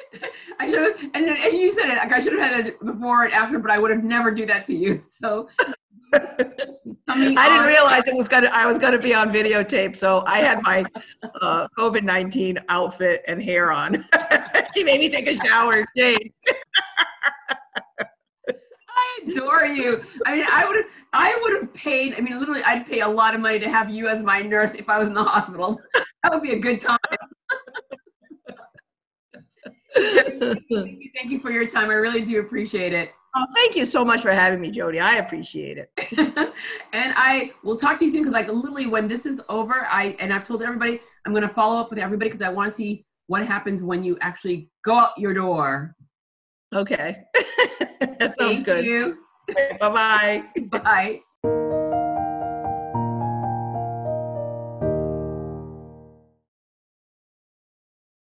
I 0.60 0.68
should 0.68 0.82
have, 0.82 1.12
and, 1.14 1.30
and 1.30 1.58
you 1.58 1.74
said 1.74 1.90
it. 1.90 1.98
Like 1.98 2.12
I 2.12 2.20
should 2.20 2.34
have 2.34 2.42
had 2.42 2.68
it 2.68 2.80
before 2.84 3.26
and 3.26 3.34
after, 3.34 3.60
but 3.60 3.72
I 3.72 3.80
would 3.80 3.92
have 3.92 4.04
never 4.04 4.32
do 4.32 4.46
that 4.46 4.66
to 4.66 4.76
you. 4.76 5.00
So 5.26 5.50
I 6.14 7.50
didn't 7.50 7.66
realize 7.66 8.08
it 8.08 8.16
was 8.16 8.28
gonna. 8.28 8.50
I 8.54 8.66
was 8.66 8.78
gonna 8.78 9.00
be 9.00 9.14
on 9.14 9.32
videotape, 9.32 9.96
so 9.96 10.24
I 10.26 10.40
had 10.40 10.62
my 10.62 10.86
uh, 11.42 11.68
COVID 11.78 12.04
nineteen 12.04 12.60
outfit 12.70 13.24
and 13.28 13.42
hair 13.42 13.72
on. 13.72 14.06
she 14.76 14.84
made 14.84 15.00
me 15.00 15.10
take 15.10 15.28
a 15.28 15.36
shower 15.46 15.74
and. 15.74 15.88
I 18.98 19.20
adore 19.28 19.66
you. 19.66 20.04
I 20.26 20.36
mean, 20.36 20.46
I 20.52 20.66
would 20.66 20.76
have. 20.78 20.86
I 21.14 21.40
would 21.42 21.62
have 21.62 21.74
paid. 21.74 22.16
I 22.16 22.22
mean, 22.22 22.40
literally, 22.40 22.64
I'd 22.64 22.86
pay 22.86 23.02
a 23.02 23.08
lot 23.08 23.34
of 23.34 23.42
money 23.42 23.60
to 23.60 23.70
have 23.70 23.90
you 23.90 24.08
as 24.08 24.22
my 24.22 24.42
nurse 24.42 24.76
if 24.76 24.90
I 24.90 25.00
was 25.00 25.08
in 25.08 25.14
the 25.14 25.24
hospital. 25.24 25.80
That 26.24 26.34
would 26.34 26.44
be 26.44 26.54
a 26.54 26.60
good 26.60 26.80
time 26.80 26.98
thank, 29.96 30.70
you, 30.70 31.12
thank 31.16 31.32
you 31.32 31.40
for 31.40 31.52
your 31.52 31.68
time. 31.68 31.90
I 31.90 31.94
really 31.94 32.22
do 32.22 32.40
appreciate 32.40 32.94
it. 32.94 33.12
Oh, 33.38 33.46
thank 33.54 33.76
you 33.76 33.86
so 33.86 34.06
much 34.06 34.22
for 34.22 34.32
having 34.32 34.62
me, 34.62 34.72
Jody. 34.72 35.00
I 35.00 35.16
appreciate 35.16 35.78
it. 35.78 35.92
and 36.18 37.14
I 37.18 37.52
will 37.64 37.76
talk 37.76 38.00
to 38.00 38.06
you 38.06 38.12
soon 38.12 38.22
because, 38.22 38.34
like, 38.34 38.48
literally, 38.48 38.86
when 38.86 39.10
this 39.10 39.26
is 39.26 39.42
over, 39.50 39.86
I 39.90 40.16
and 40.20 40.34
I've 40.34 40.48
told 40.48 40.64
everybody 40.64 41.02
I'm 41.26 41.34
going 41.34 41.48
to 41.48 41.54
follow 41.54 41.80
up 41.80 41.90
with 41.90 42.00
everybody 42.00 42.30
because 42.30 42.42
I 42.42 42.50
want 42.50 42.70
to 42.70 42.76
see 42.76 43.06
what 43.28 43.46
happens 43.46 43.84
when 43.84 44.04
you 44.04 44.18
actually 44.22 44.70
go 44.84 44.96
out 44.96 45.18
your 45.18 45.34
door. 45.34 45.96
Okay, 46.74 47.24
that 48.00 48.36
sounds 48.40 48.56
thank 48.56 48.66
good. 48.66 48.86
You. 48.86 49.18
Bye-bye. 49.80 50.44
Bye. 50.72 51.20